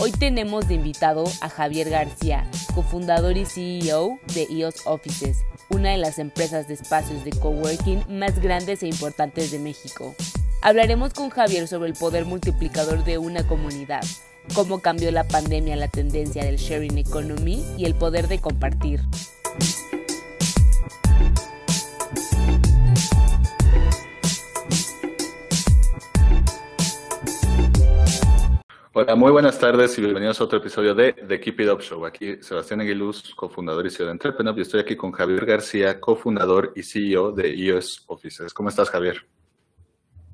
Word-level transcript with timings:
Hoy 0.00 0.12
tenemos 0.12 0.68
de 0.68 0.74
invitado 0.74 1.24
a 1.40 1.48
Javier 1.48 1.90
García, 1.90 2.48
cofundador 2.74 3.36
y 3.36 3.44
CEO 3.44 4.18
de 4.34 4.46
EOS 4.50 4.86
Offices, 4.86 5.38
una 5.70 5.90
de 5.90 5.98
las 5.98 6.18
empresas 6.18 6.68
de 6.68 6.74
espacios 6.74 7.24
de 7.24 7.32
coworking 7.32 8.04
más 8.08 8.38
grandes 8.40 8.82
e 8.82 8.86
importantes 8.86 9.50
de 9.50 9.58
México. 9.58 10.14
Hablaremos 10.62 11.14
con 11.14 11.30
Javier 11.30 11.66
sobre 11.66 11.88
el 11.88 11.94
poder 11.94 12.24
multiplicador 12.24 13.04
de 13.04 13.18
una 13.18 13.46
comunidad 13.46 14.02
cómo 14.54 14.80
cambió 14.80 15.10
la 15.10 15.24
pandemia 15.24 15.76
la 15.76 15.88
tendencia 15.88 16.44
del 16.44 16.56
sharing 16.56 16.98
economy 16.98 17.64
y 17.76 17.84
el 17.84 17.94
poder 17.94 18.28
de 18.28 18.40
compartir. 18.40 19.00
Hola, 28.94 29.14
muy 29.16 29.30
buenas 29.30 29.58
tardes 29.58 29.98
y 29.98 30.00
bienvenidos 30.00 30.40
a 30.40 30.44
otro 30.44 30.60
episodio 30.60 30.94
de 30.94 31.12
The 31.12 31.38
Keep 31.38 31.60
It 31.60 31.68
Up 31.68 31.82
Show. 31.82 32.06
Aquí 32.06 32.38
Sebastián 32.40 32.80
Aguiluz, 32.80 33.34
cofundador 33.34 33.86
y 33.86 33.90
CEO 33.90 34.06
de 34.06 34.12
Entrepreneur, 34.12 34.58
y 34.58 34.62
estoy 34.62 34.80
aquí 34.80 34.96
con 34.96 35.12
Javier 35.12 35.44
García, 35.44 36.00
cofundador 36.00 36.72
y 36.74 36.82
CEO 36.82 37.32
de 37.32 37.54
EOS 37.54 38.04
Offices. 38.06 38.54
¿Cómo 38.54 38.70
estás, 38.70 38.88
Javier? 38.88 39.26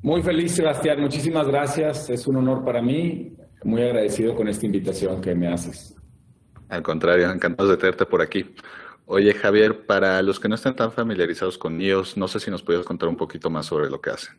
Muy 0.02 0.22
feliz, 0.22 0.52
Sebastián. 0.52 1.00
Muchísimas 1.00 1.48
gracias. 1.48 2.08
Es 2.08 2.28
un 2.28 2.36
honor 2.36 2.64
para 2.64 2.80
mí 2.80 3.36
muy 3.64 3.82
agradecido 3.82 4.36
con 4.36 4.46
esta 4.46 4.66
invitación 4.66 5.20
que 5.20 5.34
me 5.34 5.48
haces. 5.48 5.96
Al 6.68 6.82
contrario, 6.82 7.28
encantado 7.32 7.70
de 7.70 7.76
tenerte 7.76 8.06
por 8.06 8.22
aquí. 8.22 8.54
Oye, 9.06 9.34
Javier, 9.34 9.84
para 9.84 10.22
los 10.22 10.38
que 10.38 10.48
no 10.48 10.54
están 10.54 10.76
tan 10.76 10.92
familiarizados 10.92 11.58
con 11.58 11.80
IOS, 11.80 12.16
no 12.16 12.28
sé 12.28 12.38
si 12.38 12.52
nos 12.52 12.62
puedes 12.62 12.86
contar 12.86 13.08
un 13.08 13.16
poquito 13.16 13.50
más 13.50 13.66
sobre 13.66 13.90
lo 13.90 14.00
que 14.00 14.10
hacen. 14.10 14.36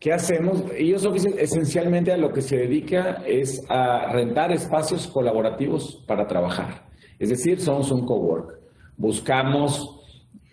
¿Qué 0.00 0.14
hacemos? 0.14 0.64
IOS 0.78 1.26
esencialmente 1.36 2.10
a 2.10 2.16
lo 2.16 2.32
que 2.32 2.40
se 2.40 2.56
dedica 2.56 3.22
es 3.26 3.62
a 3.68 4.10
rentar 4.10 4.50
espacios 4.50 5.06
colaborativos 5.06 6.02
para 6.06 6.26
trabajar. 6.26 6.86
Es 7.18 7.28
decir, 7.28 7.60
somos 7.60 7.90
un 7.90 8.06
cowork. 8.06 8.58
Buscamos 8.96 10.00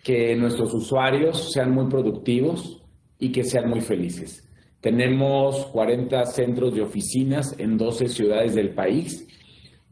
que 0.04 0.36
nuestros 0.36 0.74
usuarios 0.74 1.50
sean 1.50 1.70
muy 1.70 1.86
productivos 1.88 2.82
y 3.18 3.32
que 3.32 3.42
sean 3.42 3.70
muy 3.70 3.80
felices. 3.80 4.46
Tenemos 4.82 5.64
40 5.68 6.26
centros 6.26 6.74
de 6.74 6.82
oficinas 6.82 7.54
en 7.58 7.78
12 7.78 8.08
ciudades 8.08 8.54
del 8.54 8.74
país. 8.74 9.26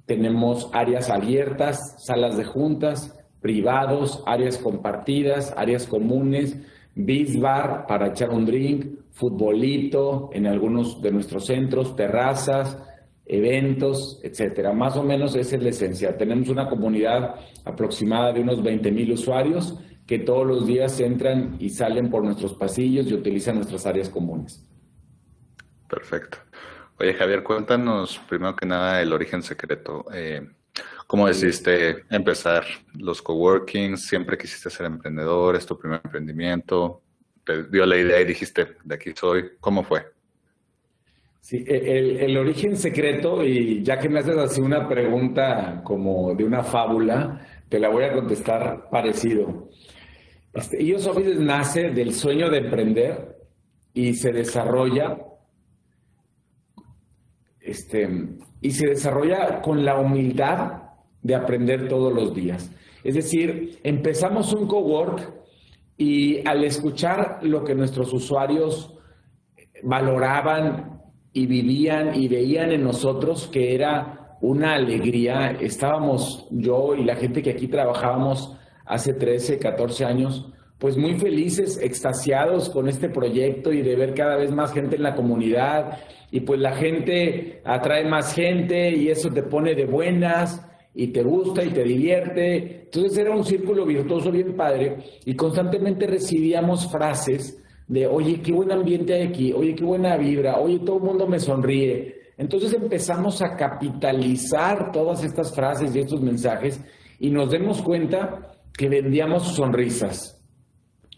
Tenemos 0.05 0.69
áreas 0.75 1.09
abiertas, 1.09 2.05
salas 2.05 2.37
de 2.37 2.45
juntas, 2.45 3.19
privados, 3.41 4.22
áreas 4.27 4.59
compartidas, 4.59 5.55
áreas 5.56 5.87
comunes, 5.87 6.59
biz 6.95 7.41
bar 7.41 7.87
para 7.87 8.09
echar 8.09 8.28
un 8.31 8.45
drink, 8.45 9.06
futbolito 9.16 10.28
en 10.32 10.47
algunos 10.47 11.00
de 11.00 11.10
nuestros 11.10 11.47
centros, 11.47 11.97
terrazas, 11.97 12.78
eventos, 13.25 14.21
etcétera. 14.22 14.75
Más 14.75 14.94
o 14.97 15.03
menos 15.03 15.34
esa 15.34 15.56
es 15.56 15.62
la 15.62 15.71
esencia. 15.71 16.16
Tenemos 16.19 16.50
una 16.50 16.69
comunidad 16.69 17.34
aproximada 17.65 18.34
de 18.34 18.43
unos 18.43 18.62
20 18.62 18.93
mil 18.93 19.10
usuarios 19.12 19.78
que 20.06 20.19
todos 20.19 20.47
los 20.47 20.66
días 20.66 21.00
entran 21.00 21.56
y 21.59 21.71
salen 21.71 22.10
por 22.10 22.22
nuestros 22.22 22.53
pasillos 22.54 23.06
y 23.06 23.15
utilizan 23.15 23.56
nuestras 23.56 23.87
áreas 23.87 24.10
comunes. 24.10 24.62
Perfecto. 25.88 26.37
Oye, 26.98 27.15
Javier, 27.15 27.43
cuéntanos 27.43 28.21
primero 28.28 28.54
que 28.54 28.66
nada 28.66 29.00
el 29.00 29.15
origen 29.15 29.43
secreto. 29.43 30.04
Eh, 30.12 30.47
¿Cómo 31.06 31.27
decidiste 31.27 32.04
empezar 32.10 32.65
los 32.98 33.22
coworkings? 33.22 34.06
¿Siempre 34.06 34.37
quisiste 34.37 34.69
ser 34.69 34.87
emprendedor? 34.87 35.56
¿Es 35.56 35.65
tu 35.65 35.78
primer 35.78 36.03
emprendimiento? 36.04 37.00
¿Te 37.47 37.62
dio 37.69 37.87
la 37.87 37.97
idea 37.97 38.21
y 38.21 38.25
dijiste, 38.25 38.67
de 38.83 38.95
aquí 38.97 39.12
soy? 39.15 39.51
¿Cómo 39.61 39.84
fue? 39.84 40.05
Sí, 41.41 41.65
e, 41.65 42.25
el, 42.25 42.37
origen 42.37 42.77
secreto, 42.77 43.45
y 43.45 43.84
ya 43.84 44.01
que 44.01 44.09
me 44.09 44.19
haces 44.19 44.37
así 44.37 44.61
una 44.61 44.89
pregunta 44.89 45.81
como 45.84 46.34
de 46.34 46.43
una 46.43 46.65
fábula, 46.65 47.47
te 47.69 47.79
la 47.79 47.89
voy 47.89 48.03
a 48.03 48.12
contestar 48.12 48.91
parecido. 48.91 49.69
Este, 50.53 50.83
Ellos 50.83 51.07
Offices 51.07 51.39
nace 51.39 51.91
del 51.91 52.12
sueño 52.15 52.51
de 52.51 52.59
emprender 52.59 53.37
y 53.95 54.15
se 54.15 54.33
desarrolla 54.33 55.17
este, 57.61 58.09
y 58.61 58.73
se 58.73 58.89
desarrolla 58.89 59.63
con 59.63 59.84
la 59.84 60.01
humildad 60.01 60.83
de 61.23 61.37
aprender 61.37 61.87
todos 61.87 62.13
los 62.13 62.34
días. 62.34 62.73
Es 63.05 63.15
decir, 63.15 63.78
empezamos 63.84 64.53
un 64.53 64.67
cowork 64.67 65.46
y 65.97 66.47
al 66.47 66.65
escuchar 66.65 67.39
lo 67.43 67.65
que 67.65 67.75
nuestros 67.75 68.12
usuarios 68.12 68.95
valoraban 69.83 71.03
y 71.33 71.47
vivían 71.47 72.15
y 72.15 72.29
veían 72.29 72.73
en 72.73 72.83
nosotros, 72.84 73.49
que 73.49 73.75
era 73.75 74.37
una 74.41 74.75
alegría, 74.75 75.57
estábamos 75.61 76.47
yo 76.51 76.95
y 76.95 77.05
la 77.05 77.17
gente 77.17 77.43
que 77.43 77.51
aquí 77.51 77.69
trabajábamos 77.69 78.57
hace 78.84 79.15
13, 79.15 79.59
14 79.59 80.05
años, 80.05 80.53
pues 80.79 80.97
muy 80.97 81.15
felices, 81.19 81.79
extasiados 81.83 82.69
con 82.69 82.89
este 82.89 83.09
proyecto 83.09 83.73
y 83.73 83.83
de 83.83 83.97
ver 83.97 84.15
cada 84.15 84.37
vez 84.37 84.53
más 84.53 84.73
gente 84.73 84.97
en 84.97 85.03
la 85.03 85.15
comunidad 85.15 85.99
y 86.31 86.41
pues 86.41 86.61
la 86.61 86.75
gente 86.75 87.63
atrae 87.65 88.05
más 88.05 88.34
gente 88.34 88.91
y 88.91 89.09
eso 89.09 89.31
te 89.31 89.43
pone 89.43 89.75
de 89.75 89.87
buenas 89.87 90.67
y 90.95 91.09
te 91.09 91.23
gusta 91.23 91.65
y 91.65 91.71
te 91.71 91.83
divierte. 91.83 92.76
Entonces 92.87 93.19
era 93.19 93.35
un 93.35 93.45
círculo 93.45 93.85
virtuoso 93.85 94.31
bien 94.31 94.57
padre 94.57 94.97
y 95.25 95.35
constantemente 95.35 96.07
recibíamos 96.07 96.91
frases 96.91 97.63
de, 97.87 98.07
oye, 98.07 98.41
qué 98.41 98.53
buen 98.53 98.73
ambiente 98.73 99.15
hay 99.15 99.29
aquí, 99.29 99.53
oye, 99.53 99.75
qué 99.75 99.85
buena 99.85 100.17
vibra, 100.17 100.59
oye, 100.59 100.79
todo 100.81 100.97
el 100.97 101.03
mundo 101.03 101.27
me 101.27 101.39
sonríe. 101.39 102.15
Entonces 102.39 102.73
empezamos 102.73 103.43
a 103.43 103.57
capitalizar 103.57 104.93
todas 104.93 105.25
estas 105.25 105.55
frases 105.55 105.95
y 105.95 106.01
estos 106.01 106.21
mensajes 106.21 106.81
y 107.19 107.31
nos 107.31 107.51
demos 107.51 107.83
cuenta 107.83 108.53
que 108.77 108.89
vendíamos 108.89 109.55
sonrisas 109.55 110.37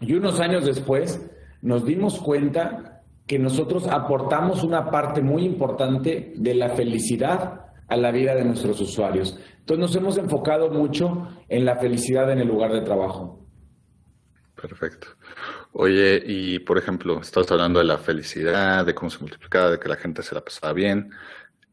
y 0.00 0.14
unos 0.14 0.38
años 0.40 0.64
después 0.64 1.20
nos 1.60 1.84
dimos 1.84 2.20
cuenta 2.20 3.02
que 3.26 3.38
nosotros 3.38 3.86
aportamos 3.88 4.62
una 4.62 4.90
parte 4.90 5.22
muy 5.22 5.44
importante 5.44 6.32
de 6.36 6.54
la 6.54 6.70
felicidad 6.70 7.67
a 7.88 7.96
la 7.96 8.10
vida 8.10 8.34
de 8.34 8.44
nuestros 8.44 8.80
usuarios. 8.80 9.38
Entonces 9.58 9.80
nos 9.80 9.96
hemos 9.96 10.18
enfocado 10.18 10.70
mucho 10.70 11.28
en 11.48 11.64
la 11.64 11.76
felicidad 11.76 12.30
en 12.30 12.38
el 12.38 12.48
lugar 12.48 12.72
de 12.72 12.82
trabajo. 12.82 13.46
Perfecto. 14.60 15.08
Oye, 15.72 16.22
y 16.24 16.58
por 16.60 16.78
ejemplo, 16.78 17.20
estás 17.20 17.50
hablando 17.50 17.78
de 17.78 17.84
la 17.84 17.98
felicidad, 17.98 18.84
de 18.84 18.94
cómo 18.94 19.10
se 19.10 19.20
multiplicaba, 19.20 19.70
de 19.70 19.78
que 19.78 19.88
la 19.88 19.96
gente 19.96 20.22
se 20.22 20.34
la 20.34 20.40
pasaba 20.40 20.72
bien. 20.72 21.10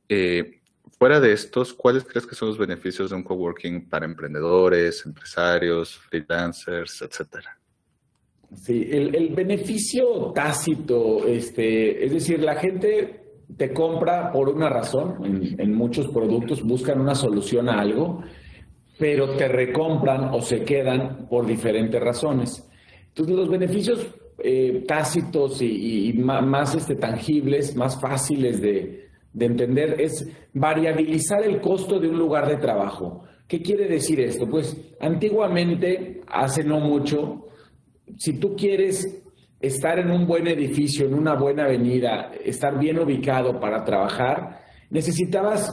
Eh, 0.07 0.61
fuera 0.97 1.19
de 1.19 1.33
estos, 1.33 1.73
¿cuáles 1.73 2.03
crees 2.03 2.25
que 2.25 2.35
son 2.35 2.49
los 2.49 2.57
beneficios 2.57 3.09
de 3.09 3.15
un 3.15 3.23
coworking 3.23 3.89
para 3.89 4.05
emprendedores, 4.05 5.05
empresarios, 5.05 5.97
freelancers, 5.97 7.01
etcétera? 7.01 7.57
Sí, 8.53 8.87
el, 8.91 9.33
beneficio 9.33 10.31
tácito, 10.33 11.25
este, 11.27 12.05
es 12.05 12.13
decir, 12.13 12.39
la 12.41 12.55
gente 12.55 13.24
te 13.57 13.73
compra 13.73 14.31
por 14.31 14.49
una 14.49 14.69
razón, 14.69 15.55
en, 15.57 15.73
muchos 15.73 16.07
productos 16.07 16.63
buscan 16.63 16.99
una 16.99 17.15
solución 17.15 17.69
a 17.69 17.79
algo, 17.79 18.21
pero 18.97 19.35
te 19.35 19.47
recompran 19.47 20.33
o 20.33 20.41
se 20.41 20.63
quedan 20.63 21.27
por 21.29 21.45
diferentes 21.45 22.01
razones. 22.01 22.67
Entonces, 23.09 23.35
los 23.35 23.49
beneficios 23.49 24.07
eh, 24.39 24.83
tácitos 24.87 25.61
y, 25.61 26.13
más, 26.13 26.75
este, 26.75 26.95
tangibles, 26.95 27.75
más 27.75 27.99
fáciles 27.99 28.61
de, 28.61 29.09
de 29.31 29.45
entender, 29.45 30.01
es 30.01 30.27
variabilizar 30.53 31.43
el 31.43 31.61
costo 31.61 31.99
de 31.99 32.09
un 32.09 32.17
lugar 32.17 32.47
de 32.47 32.57
trabajo. 32.57 33.23
¿Qué 33.47 33.61
quiere 33.61 33.87
decir 33.87 34.19
esto? 34.19 34.47
Pues 34.49 34.75
antiguamente, 34.99 36.21
hace 36.27 36.63
no 36.63 36.79
mucho, 36.79 37.47
si 38.17 38.39
tú 38.39 38.55
quieres 38.55 39.23
estar 39.65 39.99
en 39.99 40.11
un 40.11 40.25
buen 40.27 40.47
edificio, 40.47 41.05
en 41.05 41.13
una 41.13 41.35
buena 41.35 41.65
avenida, 41.65 42.31
estar 42.43 42.77
bien 42.79 42.99
ubicado 42.99 43.59
para 43.59 43.83
trabajar, 43.83 44.61
necesitabas 44.89 45.71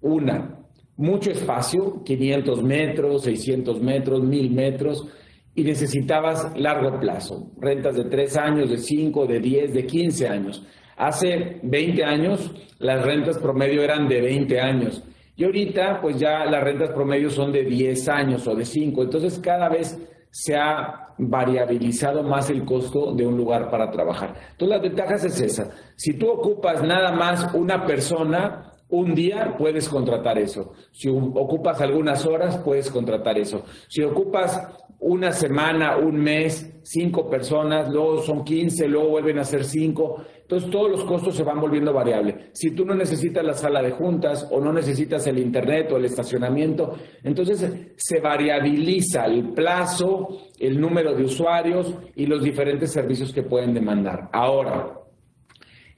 una, 0.00 0.58
mucho 0.96 1.30
espacio, 1.30 2.02
500 2.04 2.62
metros, 2.62 3.22
600 3.22 3.80
metros, 3.80 4.22
1000 4.22 4.50
metros, 4.50 5.06
y 5.54 5.64
necesitabas 5.64 6.56
largo 6.56 7.00
plazo, 7.00 7.50
rentas 7.60 7.96
de 7.96 8.04
3 8.04 8.36
años, 8.36 8.70
de 8.70 8.78
5, 8.78 9.26
de 9.26 9.40
10, 9.40 9.74
de 9.74 9.86
15 9.86 10.28
años. 10.28 10.64
Hace 10.96 11.60
20 11.62 12.04
años 12.04 12.52
las 12.78 13.04
rentas 13.04 13.38
promedio 13.38 13.82
eran 13.82 14.08
de 14.08 14.20
20 14.20 14.60
años 14.60 15.02
y 15.36 15.44
ahorita 15.44 16.00
pues 16.00 16.18
ya 16.18 16.44
las 16.44 16.62
rentas 16.62 16.90
promedio 16.90 17.30
son 17.30 17.52
de 17.52 17.62
10 17.62 18.08
años 18.08 18.46
o 18.48 18.56
de 18.56 18.64
5. 18.64 19.02
Entonces 19.02 19.38
cada 19.38 19.68
vez 19.68 19.96
se 20.30 20.56
ha 20.56 21.14
variabilizado 21.18 22.22
más 22.22 22.50
el 22.50 22.64
costo 22.64 23.12
de 23.14 23.26
un 23.26 23.36
lugar 23.36 23.70
para 23.70 23.90
trabajar. 23.90 24.34
Entonces 24.52 24.68
las 24.68 24.82
ventajas 24.82 25.24
es 25.24 25.40
esa. 25.40 25.70
Si 25.96 26.14
tú 26.14 26.28
ocupas 26.28 26.82
nada 26.82 27.12
más 27.12 27.52
una 27.54 27.84
persona, 27.86 28.74
un 28.88 29.14
día 29.14 29.54
puedes 29.58 29.88
contratar 29.88 30.38
eso. 30.38 30.72
Si 30.92 31.08
ocupas 31.08 31.80
algunas 31.80 32.24
horas, 32.26 32.58
puedes 32.58 32.90
contratar 32.90 33.38
eso. 33.38 33.64
Si 33.88 34.02
ocupas 34.02 34.60
una 35.00 35.32
semana, 35.32 35.96
un 35.96 36.16
mes, 36.16 36.80
cinco 36.82 37.28
personas, 37.28 37.88
luego 37.90 38.22
son 38.22 38.44
15, 38.44 38.88
luego 38.88 39.10
vuelven 39.10 39.38
a 39.38 39.44
ser 39.44 39.64
cinco. 39.64 40.24
Entonces 40.48 40.70
todos 40.70 40.90
los 40.90 41.04
costos 41.04 41.36
se 41.36 41.42
van 41.42 41.60
volviendo 41.60 41.92
variables. 41.92 42.48
Si 42.54 42.70
tú 42.70 42.86
no 42.86 42.94
necesitas 42.94 43.44
la 43.44 43.52
sala 43.52 43.82
de 43.82 43.90
juntas 43.90 44.48
o 44.50 44.62
no 44.62 44.72
necesitas 44.72 45.26
el 45.26 45.38
internet 45.38 45.92
o 45.92 45.98
el 45.98 46.06
estacionamiento, 46.06 46.96
entonces 47.22 47.92
se 47.96 48.20
variabiliza 48.20 49.26
el 49.26 49.50
plazo, 49.50 50.38
el 50.58 50.80
número 50.80 51.14
de 51.14 51.24
usuarios 51.24 51.94
y 52.16 52.24
los 52.24 52.42
diferentes 52.42 52.90
servicios 52.90 53.30
que 53.30 53.42
pueden 53.42 53.74
demandar. 53.74 54.30
Ahora, 54.32 54.94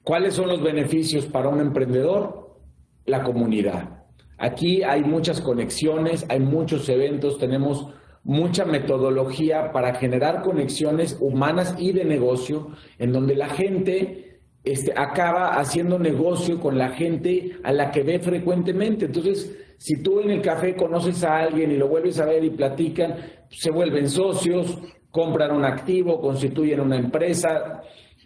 ¿cuáles 0.03 0.33
son 0.33 0.49
los 0.49 0.61
beneficios 0.61 1.27
para 1.27 1.47
un 1.47 1.61
emprendedor? 1.61 2.57
La 3.05 3.23
comunidad. 3.23 4.03
Aquí 4.37 4.83
hay 4.83 5.01
muchas 5.05 5.39
conexiones, 5.39 6.25
hay 6.27 6.41
muchos 6.41 6.89
eventos, 6.89 7.37
tenemos 7.37 7.87
mucha 8.25 8.65
metodología 8.65 9.71
para 9.71 9.95
generar 9.95 10.41
conexiones 10.41 11.17
humanas 11.21 11.73
y 11.79 11.93
de 11.93 12.03
negocio 12.03 12.67
en 12.99 13.13
donde 13.13 13.35
la 13.35 13.47
gente 13.47 14.30
este, 14.63 14.93
acaba 14.95 15.59
haciendo 15.59 15.97
negocio 15.97 16.59
con 16.59 16.77
la 16.77 16.89
gente 16.89 17.57
a 17.63 17.71
la 17.71 17.91
que 17.91 18.03
ve 18.03 18.19
frecuentemente. 18.19 19.05
Entonces, 19.05 19.57
si 19.77 20.01
tú 20.03 20.19
en 20.19 20.29
el 20.29 20.41
café 20.41 20.75
conoces 20.75 21.23
a 21.23 21.39
alguien 21.39 21.71
y 21.71 21.77
lo 21.77 21.87
vuelves 21.87 22.19
a 22.19 22.25
ver 22.25 22.43
y 22.43 22.51
platican, 22.51 23.15
se 23.49 23.71
vuelven 23.71 24.09
socios, 24.09 24.77
compran 25.09 25.51
un 25.51 25.65
activo, 25.65 26.21
constituyen 26.21 26.79
una 26.79 26.97
empresa, 26.97 27.81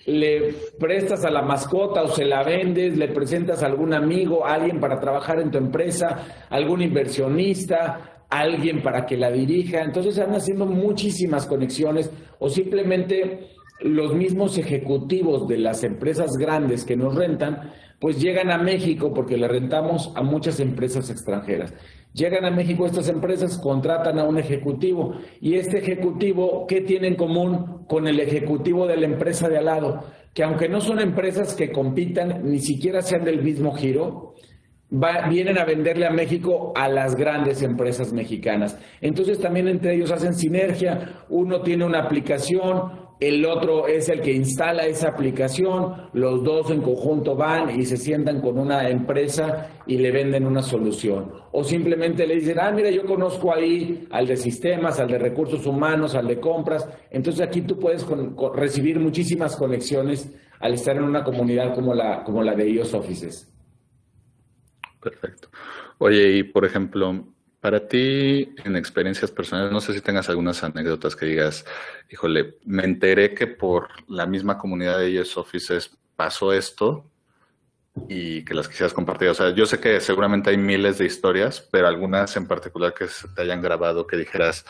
le 0.05 0.53
prestas 0.77 1.25
a 1.25 1.31
la 1.31 1.41
mascota 1.41 2.03
o 2.03 2.07
se 2.09 2.25
la 2.25 2.43
vendes, 2.43 2.97
le 2.97 3.07
presentas 3.07 3.63
a 3.63 3.67
algún 3.67 3.93
amigo, 3.93 4.45
a 4.45 4.55
alguien 4.55 4.79
para 4.79 4.99
trabajar 4.99 5.39
en 5.39 5.51
tu 5.51 5.57
empresa, 5.57 6.45
algún 6.49 6.81
inversionista, 6.81 8.25
alguien 8.29 8.83
para 8.83 9.05
que 9.05 9.17
la 9.17 9.31
dirija. 9.31 9.81
Entonces 9.81 10.19
van 10.19 10.35
haciendo 10.35 10.65
muchísimas 10.65 11.47
conexiones 11.47 12.11
o 12.39 12.49
simplemente 12.49 13.54
los 13.81 14.15
mismos 14.15 14.57
ejecutivos 14.57 15.47
de 15.47 15.57
las 15.57 15.83
empresas 15.83 16.37
grandes 16.37 16.85
que 16.85 16.95
nos 16.95 17.15
rentan, 17.15 17.71
pues 17.99 18.21
llegan 18.21 18.51
a 18.51 18.57
México 18.57 19.13
porque 19.13 19.37
le 19.37 19.47
rentamos 19.47 20.11
a 20.15 20.23
muchas 20.23 20.59
empresas 20.59 21.09
extranjeras. 21.09 21.73
Llegan 22.13 22.45
a 22.45 22.51
México 22.51 22.85
estas 22.85 23.09
empresas, 23.09 23.57
contratan 23.57 24.19
a 24.19 24.23
un 24.23 24.37
ejecutivo 24.37 25.15
y 25.41 25.55
este 25.55 25.79
ejecutivo, 25.79 26.65
¿qué 26.67 26.81
tiene 26.81 27.07
en 27.09 27.15
común 27.15 27.85
con 27.87 28.07
el 28.07 28.19
ejecutivo 28.19 28.87
de 28.87 28.97
la 28.97 29.05
empresa 29.05 29.49
de 29.49 29.57
al 29.57 29.65
lado? 29.65 30.03
Que 30.33 30.43
aunque 30.43 30.69
no 30.69 30.79
son 30.79 30.99
empresas 30.99 31.55
que 31.55 31.71
compitan, 31.71 32.49
ni 32.49 32.59
siquiera 32.59 33.01
sean 33.01 33.25
del 33.25 33.43
mismo 33.43 33.73
giro, 33.73 34.33
vienen 35.29 35.57
a 35.57 35.65
venderle 35.65 36.05
a 36.05 36.11
México 36.11 36.71
a 36.75 36.87
las 36.87 37.15
grandes 37.15 37.61
empresas 37.61 38.13
mexicanas. 38.13 38.77
Entonces 39.01 39.39
también 39.39 39.67
entre 39.67 39.95
ellos 39.95 40.11
hacen 40.11 40.35
sinergia, 40.35 41.25
uno 41.29 41.61
tiene 41.61 41.85
una 41.85 41.99
aplicación, 41.99 43.04
el 43.19 43.45
otro 43.45 43.87
es 43.87 44.09
el 44.09 44.21
que 44.21 44.33
instala 44.33 44.85
esa 44.85 45.09
aplicación, 45.09 46.09
los 46.13 46.43
dos 46.43 46.69
en 46.69 46.81
conjunto 46.81 47.35
van 47.35 47.79
y 47.79 47.85
se 47.85 47.95
sientan 47.95 48.41
con 48.41 48.57
una 48.57 48.89
empresa 48.89 49.69
y 49.87 49.97
le 49.97 50.11
venden 50.11 50.45
una 50.45 50.61
solución. 50.61 51.31
O 51.53 51.63
simplemente 51.63 52.27
le 52.27 52.35
dicen, 52.35 52.59
ah, 52.59 52.71
mira, 52.71 52.89
yo 52.89 53.05
conozco 53.05 53.53
ahí 53.53 54.05
al 54.11 54.27
de 54.27 54.35
sistemas, 54.35 54.99
al 54.99 55.07
de 55.07 55.17
recursos 55.17 55.65
humanos, 55.65 56.13
al 56.13 56.27
de 56.27 56.39
compras. 56.41 56.89
Entonces 57.09 57.41
aquí 57.41 57.61
tú 57.61 57.79
puedes 57.79 58.05
recibir 58.53 58.99
muchísimas 58.99 59.55
conexiones 59.55 60.33
al 60.59 60.73
estar 60.73 60.97
en 60.97 61.03
una 61.03 61.23
comunidad 61.23 61.73
como 61.73 61.93
la, 61.93 62.23
como 62.23 62.43
la 62.43 62.53
de 62.53 62.69
IOS 62.69 62.93
Offices. 62.95 63.51
Perfecto. 65.01 65.49
Oye, 65.99 66.37
y 66.37 66.43
por 66.43 66.65
ejemplo, 66.65 67.34
para 67.65 67.87
ti, 67.87 68.53
en 68.63 68.75
experiencias 68.75 69.31
personales, 69.31 69.71
no 69.71 69.81
sé 69.81 69.91
si 69.91 69.99
tengas 69.99 70.29
algunas 70.29 70.63
anécdotas 70.63 71.15
que 71.15 71.25
digas, 71.25 71.65
híjole, 72.11 72.59
me 72.63 72.83
enteré 72.83 73.33
que 73.33 73.47
por 73.47 73.87
la 74.07 74.27
misma 74.27 74.55
comunidad 74.55 74.99
de 74.99 75.07
ellos 75.07 75.35
Offices 75.35 75.97
pasó 76.15 76.53
esto 76.53 77.09
y 78.07 78.45
que 78.45 78.53
las 78.53 78.67
quisieras 78.67 78.93
compartir. 78.93 79.29
O 79.29 79.33
sea, 79.33 79.49
yo 79.49 79.65
sé 79.65 79.79
que 79.79 79.99
seguramente 79.99 80.51
hay 80.51 80.57
miles 80.57 80.99
de 80.99 81.05
historias, 81.07 81.67
pero 81.71 81.87
algunas 81.87 82.37
en 82.37 82.47
particular 82.47 82.93
que 82.93 83.07
te 83.35 83.41
hayan 83.41 83.63
grabado 83.63 84.05
que 84.05 84.17
dijeras, 84.17 84.63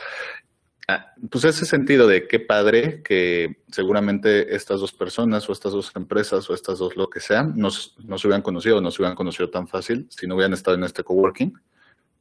ah, 0.88 1.12
pues 1.30 1.44
ese 1.44 1.66
sentido 1.66 2.08
de 2.08 2.30
qué 2.30 2.40
padre 2.40 3.04
que 3.04 3.58
seguramente 3.72 4.56
estas 4.56 4.80
dos 4.80 4.94
personas 4.94 5.50
o 5.50 5.52
estas 5.52 5.74
dos 5.74 5.92
empresas 5.98 6.50
o 6.50 6.54
estas 6.54 6.80
dos 6.80 6.96
lo 6.96 7.10
que 7.10 7.20
sean 7.20 7.58
no, 7.58 7.68
no 8.06 8.18
se 8.18 8.28
hubieran 8.28 8.42
conocido 8.42 8.78
o 8.78 8.82
no 8.82 8.90
se 8.90 9.02
hubieran 9.02 9.18
conocido 9.18 9.50
tan 9.50 9.68
fácil 9.68 10.08
si 10.10 10.28
no 10.28 10.36
hubieran 10.36 10.54
estado 10.54 10.78
en 10.78 10.86
este 10.86 11.04
coworking 11.04 11.54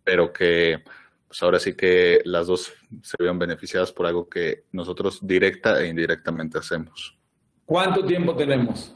pero 0.04 0.32
que 0.32 0.82
pues 1.26 1.42
ahora 1.42 1.58
sí 1.58 1.74
que 1.74 2.20
las 2.24 2.46
dos 2.46 2.72
se 3.02 3.16
vean 3.18 3.38
beneficiadas 3.38 3.90
por 3.90 4.06
algo 4.06 4.28
que 4.28 4.64
nosotros 4.70 5.18
directa 5.26 5.82
e 5.82 5.88
indirectamente 5.88 6.58
hacemos. 6.58 7.18
¿Cuánto 7.64 8.04
tiempo 8.04 8.36
tenemos? 8.36 8.94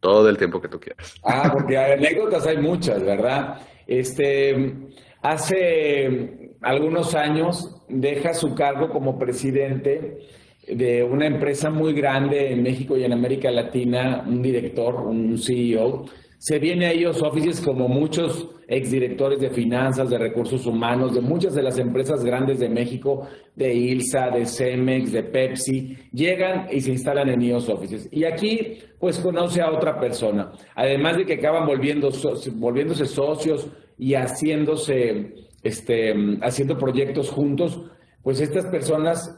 Todo 0.00 0.28
el 0.28 0.38
tiempo 0.38 0.60
que 0.60 0.68
tú 0.68 0.80
quieras. 0.80 1.14
Ah, 1.22 1.50
porque 1.52 1.76
anécdotas 1.92 2.46
hay 2.46 2.58
muchas, 2.58 3.02
¿verdad? 3.02 3.60
Este, 3.86 4.74
hace 5.20 6.54
algunos 6.62 7.14
años 7.14 7.82
deja 7.88 8.32
su 8.32 8.54
cargo 8.54 8.88
como 8.88 9.18
presidente 9.18 10.28
de 10.66 11.04
una 11.04 11.26
empresa 11.26 11.70
muy 11.70 11.92
grande 11.92 12.52
en 12.52 12.62
México 12.62 12.96
y 12.96 13.04
en 13.04 13.12
América 13.12 13.50
Latina, 13.50 14.24
un 14.26 14.42
director, 14.42 14.94
un 14.94 15.38
CEO, 15.38 16.06
se 16.46 16.60
viene 16.60 16.86
a 16.86 16.92
ellos 16.92 17.20
Offices 17.22 17.60
como 17.60 17.88
muchos 17.88 18.50
exdirectores 18.68 19.40
de 19.40 19.50
finanzas, 19.50 20.08
de 20.08 20.16
recursos 20.16 20.64
humanos, 20.64 21.12
de 21.12 21.20
muchas 21.20 21.56
de 21.56 21.62
las 21.64 21.76
empresas 21.76 22.22
grandes 22.22 22.60
de 22.60 22.68
México, 22.68 23.26
de 23.56 23.74
ILSA, 23.74 24.30
de 24.30 24.46
Cemex, 24.46 25.10
de 25.10 25.24
Pepsi, 25.24 25.96
llegan 26.12 26.68
y 26.70 26.80
se 26.82 26.92
instalan 26.92 27.30
en 27.30 27.42
IOS 27.42 27.68
Offices. 27.68 28.08
Y 28.12 28.22
aquí, 28.22 28.78
pues 29.00 29.18
conoce 29.18 29.60
a 29.60 29.72
otra 29.72 29.98
persona. 29.98 30.52
Además 30.76 31.16
de 31.16 31.26
que 31.26 31.34
acaban 31.34 31.66
volviéndose 31.66 33.06
socios 33.06 33.66
y 33.98 34.14
haciéndose, 34.14 35.34
este, 35.64 36.14
haciendo 36.42 36.78
proyectos 36.78 37.28
juntos, 37.28 37.90
pues 38.22 38.40
estas 38.40 38.66
personas 38.66 39.36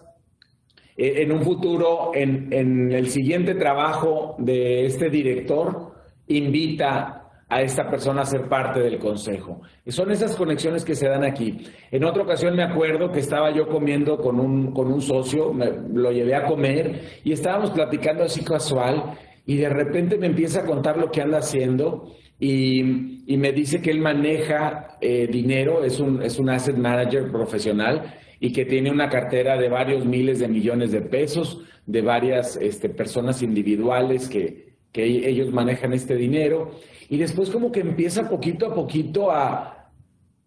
eh, 0.99 1.23
en 1.23 1.33
un 1.33 1.41
futuro, 1.41 2.11
en 2.13 2.93
el 2.93 3.09
siguiente 3.09 3.55
trabajo 3.55 4.37
de 4.39 4.85
este 4.85 5.09
director, 5.09 5.88
invita 6.29 7.29
a 7.49 7.63
esta 7.63 7.89
persona 7.89 8.23
a 8.23 8.27
ser 8.27 8.49
parte 8.49 8.81
del 8.81 8.99
consejo. 8.99 9.63
Y 9.85 9.91
son 9.91 10.11
esas 10.11 10.37
conexiones 10.37 10.85
que 10.85 10.95
se 10.95 11.09
dan 11.09 11.25
aquí. 11.25 11.67
En 11.91 12.05
otra 12.05 12.23
ocasión 12.23 12.55
me 12.55 12.63
acuerdo 12.63 13.11
que 13.11 13.21
estaba 13.21 13.51
yo 13.51 13.69
comiendo 13.69 14.19
con 14.19 14.39
un, 14.39 14.73
con 14.73 14.93
un 14.93 15.01
socio, 15.01 15.53
me, 15.55 15.71
lo 15.95 16.13
llevé 16.13 16.35
a 16.35 16.45
comer 16.45 17.21
y 17.25 17.33
estábamos 17.33 17.71
platicando 17.71 18.25
así 18.25 18.45
casual 18.45 19.19
y 19.47 19.57
de 19.57 19.69
repente 19.71 20.19
me 20.19 20.27
empieza 20.27 20.61
a 20.61 20.67
contar 20.67 20.99
lo 20.99 21.11
que 21.11 21.23
anda 21.23 21.39
haciendo 21.39 22.13
y, 22.39 23.33
y 23.33 23.37
me 23.39 23.53
dice 23.53 23.81
que 23.81 23.91
él 23.91 24.01
maneja 24.01 24.99
eh, 25.01 25.27
dinero, 25.27 25.83
es 25.83 26.01
un, 26.01 26.23
es 26.23 26.39
un 26.39 26.51
asset 26.51 26.77
manager 26.77 27.31
profesional 27.33 28.15
y 28.41 28.53
que 28.53 28.67
tiene 28.67 28.91
una 28.91 29.09
cartera 29.09 29.57
de 29.57 29.71
varios 29.71 30.05
miles 30.05 30.39
de 30.39 30.49
millones 30.49 30.93
de 30.93 31.01
pesos, 31.01 31.63
de 31.87 32.03
varias 32.03 32.57
este, 32.57 32.91
personas 32.91 33.43
individuales 33.43 34.29
que, 34.29 34.68
que 34.93 35.05
ellos 35.05 35.53
manejan 35.53 35.93
este 35.93 36.17
dinero, 36.17 36.73
y 37.09 37.17
después 37.17 37.51
como 37.51 37.73
que 37.73 37.81
empieza 37.81 38.29
poquito 38.29 38.67
a 38.67 38.75
poquito 38.75 39.31
a, 39.31 39.91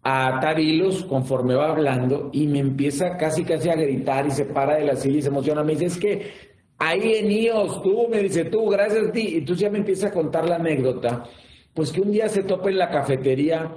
a 0.02 0.36
atar 0.36 0.58
hilos 0.58 1.04
conforme 1.04 1.54
va 1.54 1.70
hablando 1.70 2.30
y 2.32 2.46
me 2.46 2.58
empieza 2.58 3.16
casi 3.16 3.44
casi 3.44 3.68
a 3.68 3.76
gritar 3.76 4.26
y 4.26 4.30
se 4.30 4.44
para 4.44 4.76
de 4.76 4.84
la 4.84 4.96
silla 4.96 5.18
y 5.18 5.22
se 5.22 5.28
emociona, 5.28 5.62
me 5.62 5.72
dice, 5.72 5.86
es 5.86 5.98
que 5.98 6.32
ahí 6.78 7.14
en 7.14 7.30
IOS, 7.30 7.82
tú, 7.82 8.08
me 8.10 8.18
dice, 8.18 8.44
tú, 8.46 8.68
gracias 8.68 9.08
a 9.08 9.12
ti, 9.12 9.28
y 9.28 9.38
entonces 9.38 9.62
ya 9.62 9.70
me 9.70 9.78
empieza 9.78 10.08
a 10.08 10.12
contar 10.12 10.48
la 10.48 10.56
anécdota, 10.56 11.24
pues 11.72 11.92
que 11.92 12.00
un 12.00 12.10
día 12.10 12.28
se 12.28 12.42
topa 12.42 12.70
en 12.70 12.78
la 12.78 12.90
cafetería 12.90 13.72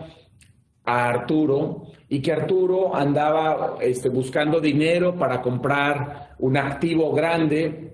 a 0.83 1.09
Arturo 1.09 1.83
y 2.09 2.21
que 2.21 2.31
Arturo 2.31 2.95
andaba 2.95 3.77
este, 3.81 4.09
buscando 4.09 4.59
dinero 4.59 5.15
para 5.15 5.41
comprar 5.41 6.35
un 6.39 6.57
activo 6.57 7.11
grande 7.13 7.93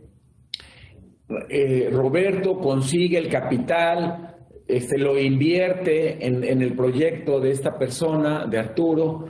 eh, 1.49 1.89
Roberto 1.91 2.57
consigue 2.59 3.17
el 3.17 3.29
capital, 3.29 4.35
este, 4.67 4.97
lo 4.97 5.19
invierte 5.19 6.25
en, 6.25 6.43
el 6.43 6.75
proyecto 6.75 7.39
de 7.39 7.51
esta 7.51 7.77
persona, 7.77 8.45
de 8.45 8.59
Arturo, 8.59 9.25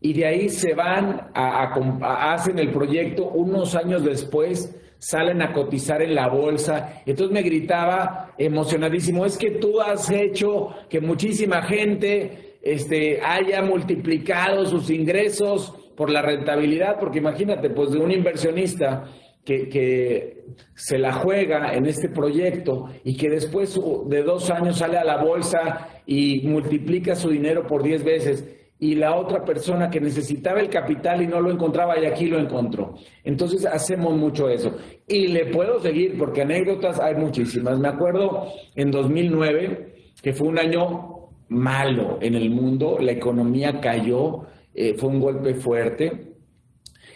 y 0.00 0.12
de 0.12 0.26
ahí 0.26 0.48
se 0.48 0.74
van 0.74 1.30
a, 1.34 1.64
a, 1.64 2.34
hacen 2.34 2.58
el 2.58 2.70
proyecto 2.70 3.28
unos 3.28 3.74
años 3.74 4.04
después 4.04 4.74
salen 4.98 5.42
a 5.42 5.52
cotizar 5.52 6.02
en 6.02 6.14
la 6.14 6.28
bolsa. 6.28 7.02
Entonces 7.06 7.32
me 7.32 7.42
gritaba 7.42 8.34
emocionadísimo, 8.38 9.24
es 9.24 9.36
que 9.38 9.52
tú 9.52 9.80
has 9.80 10.10
hecho 10.10 10.74
que 10.88 11.00
muchísima 11.00 11.62
gente 11.62 12.58
este, 12.62 13.20
haya 13.22 13.62
multiplicado 13.62 14.66
sus 14.66 14.90
ingresos 14.90 15.72
por 15.96 16.10
la 16.10 16.22
rentabilidad, 16.22 16.98
porque 16.98 17.18
imagínate, 17.18 17.70
pues 17.70 17.90
de 17.92 17.98
un 17.98 18.10
inversionista 18.10 19.04
que, 19.46 19.70
que, 19.70 20.44
se 20.74 20.98
la 20.98 21.12
juega 21.12 21.74
en 21.74 21.86
este 21.86 22.08
proyecto 22.08 22.90
y 23.04 23.16
que 23.16 23.30
después 23.30 23.78
de 24.06 24.22
dos 24.22 24.50
años 24.50 24.78
sale 24.78 24.98
a 24.98 25.04
la 25.04 25.22
bolsa 25.22 25.88
y 26.06 26.46
multiplica 26.46 27.14
su 27.14 27.30
dinero 27.30 27.66
por 27.66 27.82
diez 27.82 28.04
veces 28.04 28.44
y 28.78 28.94
la 28.94 29.16
otra 29.16 29.44
persona 29.44 29.88
que 29.88 30.00
necesitaba 30.00 30.60
el 30.60 30.68
capital 30.68 31.22
y 31.22 31.26
no 31.26 31.40
lo 31.40 31.50
encontraba 31.50 31.98
y 31.98 32.04
aquí 32.04 32.26
lo 32.26 32.38
encontró. 32.38 32.94
Entonces 33.24 33.64
hacemos 33.64 34.14
mucho 34.14 34.48
eso. 34.48 34.76
Y 35.08 35.28
le 35.28 35.46
puedo 35.46 35.80
seguir 35.80 36.18
porque 36.18 36.42
anécdotas 36.42 37.00
hay 37.00 37.14
muchísimas. 37.14 37.78
Me 37.78 37.88
acuerdo 37.88 38.48
en 38.74 38.90
2009 38.90 39.94
que 40.22 40.32
fue 40.32 40.48
un 40.48 40.58
año 40.58 41.30
malo 41.48 42.18
en 42.20 42.34
el 42.34 42.50
mundo, 42.50 42.98
la 43.00 43.12
economía 43.12 43.80
cayó, 43.80 44.42
eh, 44.74 44.94
fue 44.98 45.08
un 45.08 45.20
golpe 45.20 45.54
fuerte. 45.54 46.35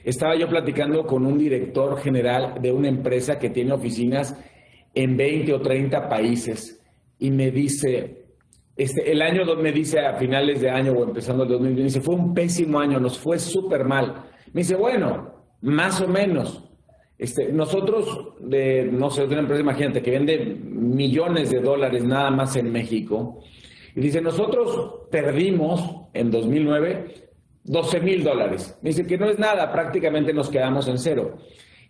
Estaba 0.04 0.36
yo 0.36 0.48
platicando 0.48 1.04
con 1.06 1.26
un 1.26 1.38
director 1.38 1.98
general 1.98 2.60
de 2.60 2.72
una 2.72 2.88
empresa 2.88 3.38
que 3.38 3.50
tiene 3.50 3.72
oficinas 3.72 4.36
en 4.94 5.16
20 5.16 5.52
o 5.54 5.60
30 5.60 6.08
países 6.08 6.80
y 7.18 7.30
me 7.30 7.50
dice, 7.50 8.24
este, 8.76 9.12
el 9.12 9.20
año 9.22 9.44
me 9.56 9.72
dice 9.72 10.00
a 10.00 10.14
finales 10.14 10.60
de 10.60 10.70
año 10.70 10.92
o 10.92 11.04
empezando 11.04 11.44
el 11.44 11.50
2020, 11.50 11.82
dice, 11.82 12.00
fue 12.00 12.14
un 12.14 12.32
pésimo 12.32 12.80
año, 12.80 12.98
nos 12.98 13.18
fue 13.18 13.38
súper 13.38 13.84
mal. 13.84 14.24
Me 14.52 14.62
dice, 14.62 14.74
bueno, 14.74 15.34
más 15.60 16.00
o 16.00 16.08
menos. 16.08 16.66
Este, 17.18 17.52
nosotros, 17.52 18.34
no 18.40 19.10
sé, 19.10 19.26
de 19.26 19.32
una 19.32 19.40
empresa, 19.40 19.60
imagínate, 19.60 20.00
que 20.00 20.10
vende 20.12 20.38
millones 20.64 21.50
de 21.50 21.60
dólares 21.60 22.02
nada 22.02 22.30
más 22.30 22.56
en 22.56 22.72
México, 22.72 23.42
y 23.94 24.00
dice, 24.00 24.22
nosotros 24.22 25.08
perdimos 25.10 26.06
en 26.14 26.30
2009 26.30 27.29
12 27.64 28.00
mil 28.00 28.24
dólares. 28.24 28.78
Me 28.82 28.90
dice 28.90 29.06
que 29.06 29.18
no 29.18 29.28
es 29.28 29.38
nada, 29.38 29.70
prácticamente 29.72 30.32
nos 30.32 30.48
quedamos 30.48 30.88
en 30.88 30.98
cero. 30.98 31.38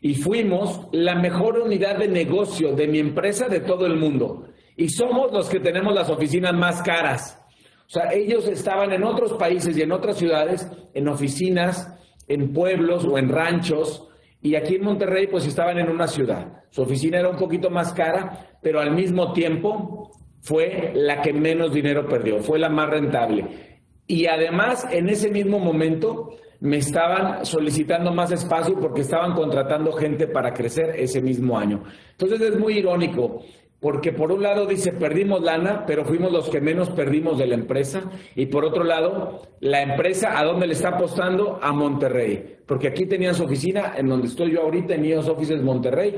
Y 0.01 0.15
fuimos 0.15 0.89
la 0.93 1.15
mejor 1.15 1.59
unidad 1.59 1.99
de 1.99 2.09
negocio 2.09 2.73
de 2.75 2.89
mi 2.89 2.99
empresa 2.99 3.49
de 3.49 3.61
todo 3.61 3.87
el 3.87 3.97
mundo 3.97 4.47
y 4.77 4.89
somos 4.89 5.31
los 5.31 5.49
que 5.51 5.61
tenemos 5.61 5.95
las 5.95 6.09
oficinas 6.09 6.55
más 6.55 6.81
caras. 6.83 7.39
O 7.87 7.91
sea, 7.91 8.13
ellos 8.13 8.49
estaban 8.49 8.93
en 8.93 9.05
otros 9.05 9.35
países 9.35 9.77
y 9.77 9.83
en 9.83 9.93
otras 9.93 10.17
ciudades, 10.17 10.71
en 10.95 11.07
oficinas, 11.09 11.93
en 12.29 12.53
pueblos 12.53 13.05
o 13.05 13.19
en 13.19 13.29
ranchos, 13.29 14.09
y 14.41 14.55
aquí 14.55 14.77
en 14.77 14.85
Monterrey 14.85 15.27
pues 15.27 15.47
estaban 15.47 15.79
en 15.79 15.91
una 15.91 16.07
ciudad. 16.07 16.63
Su 16.71 16.83
oficina 16.83 17.19
era 17.19 17.29
un 17.29 17.37
poquito 17.37 17.69
más 17.69 17.93
cara, 17.93 18.57
pero 18.63 18.81
al 18.81 18.93
mismo 18.93 19.33
tiempo 19.33 20.13
fue 20.41 20.93
la 20.95 21.21
que 21.21 21.33
menos 21.33 21.75
dinero 21.75 22.09
perdió, 22.09 22.39
fue 22.41 22.59
la 22.59 22.71
más 22.71 22.89
rentable. 22.89 23.70
Y 24.11 24.27
además, 24.27 24.89
en 24.91 25.09
ese 25.09 25.31
mismo 25.31 25.61
momento, 25.61 26.31
me 26.59 26.79
estaban 26.79 27.47
solicitando 27.47 28.13
más 28.13 28.33
espacio 28.33 28.75
porque 28.81 29.03
estaban 29.03 29.35
contratando 29.35 29.93
gente 29.93 30.27
para 30.27 30.53
crecer 30.53 30.97
ese 30.97 31.23
mismo 31.23 31.57
año. 31.57 31.85
Entonces 32.11 32.41
es 32.41 32.59
muy 32.59 32.79
irónico 32.79 33.45
porque 33.79 34.11
por 34.11 34.33
un 34.33 34.43
lado 34.43 34.67
dice 34.67 34.91
perdimos 34.91 35.43
lana, 35.43 35.85
pero 35.87 36.05
fuimos 36.05 36.33
los 36.33 36.51
que 36.51 36.61
menos 36.61 36.91
perdimos 36.91 37.39
de 37.39 37.47
la 37.47 37.55
empresa, 37.55 38.11
y 38.35 38.47
por 38.47 38.65
otro 38.65 38.83
lado, 38.83 39.43
la 39.61 39.81
empresa 39.81 40.37
a 40.37 40.45
dónde 40.45 40.67
le 40.67 40.73
está 40.73 40.89
apostando 40.89 41.61
a 41.63 41.73
Monterrey, 41.73 42.57
porque 42.67 42.89
aquí 42.89 43.07
tenían 43.07 43.37
su 43.37 43.45
oficina, 43.45 43.95
en 43.97 44.09
donde 44.09 44.27
estoy 44.27 44.51
yo 44.51 44.63
ahorita, 44.63 44.97
en 44.97 45.05
Ios 45.05 45.29
Offices 45.29 45.63
Monterrey, 45.63 46.15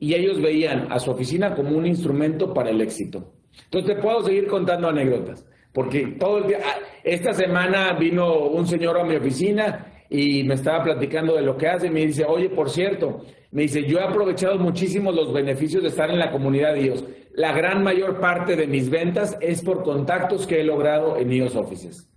y 0.00 0.14
ellos 0.14 0.40
veían 0.40 0.90
a 0.90 0.98
su 0.98 1.10
oficina 1.10 1.54
como 1.54 1.76
un 1.76 1.86
instrumento 1.86 2.54
para 2.54 2.70
el 2.70 2.80
éxito. 2.80 3.34
Entonces 3.64 3.94
te 3.94 4.02
puedo 4.02 4.24
seguir 4.24 4.48
contando 4.48 4.88
anécdotas, 4.88 5.46
porque 5.74 6.16
todo 6.20 6.38
el 6.38 6.46
día, 6.46 6.60
ah, 6.64 6.78
esta 7.02 7.34
semana 7.34 7.92
vino 7.94 8.46
un 8.46 8.64
señor 8.64 8.96
a 8.96 9.04
mi 9.04 9.16
oficina 9.16 10.04
y 10.08 10.44
me 10.44 10.54
estaba 10.54 10.84
platicando 10.84 11.34
de 11.34 11.42
lo 11.42 11.56
que 11.56 11.66
hace, 11.66 11.88
y 11.88 11.90
me 11.90 12.06
dice, 12.06 12.24
oye, 12.24 12.48
por 12.48 12.70
cierto, 12.70 13.24
me 13.50 13.62
dice, 13.62 13.84
yo 13.84 13.98
he 13.98 14.02
aprovechado 14.04 14.56
muchísimo 14.56 15.10
los 15.10 15.32
beneficios 15.32 15.82
de 15.82 15.88
estar 15.88 16.10
en 16.10 16.20
la 16.20 16.30
comunidad 16.30 16.74
de 16.74 16.82
Dios. 16.82 17.04
La 17.32 17.52
gran 17.52 17.82
mayor 17.82 18.20
parte 18.20 18.54
de 18.54 18.68
mis 18.68 18.88
ventas 18.88 19.36
es 19.40 19.62
por 19.62 19.82
contactos 19.82 20.46
que 20.46 20.60
he 20.60 20.64
logrado 20.64 21.16
en 21.16 21.32
IOS 21.32 21.56
Offices. 21.56 22.08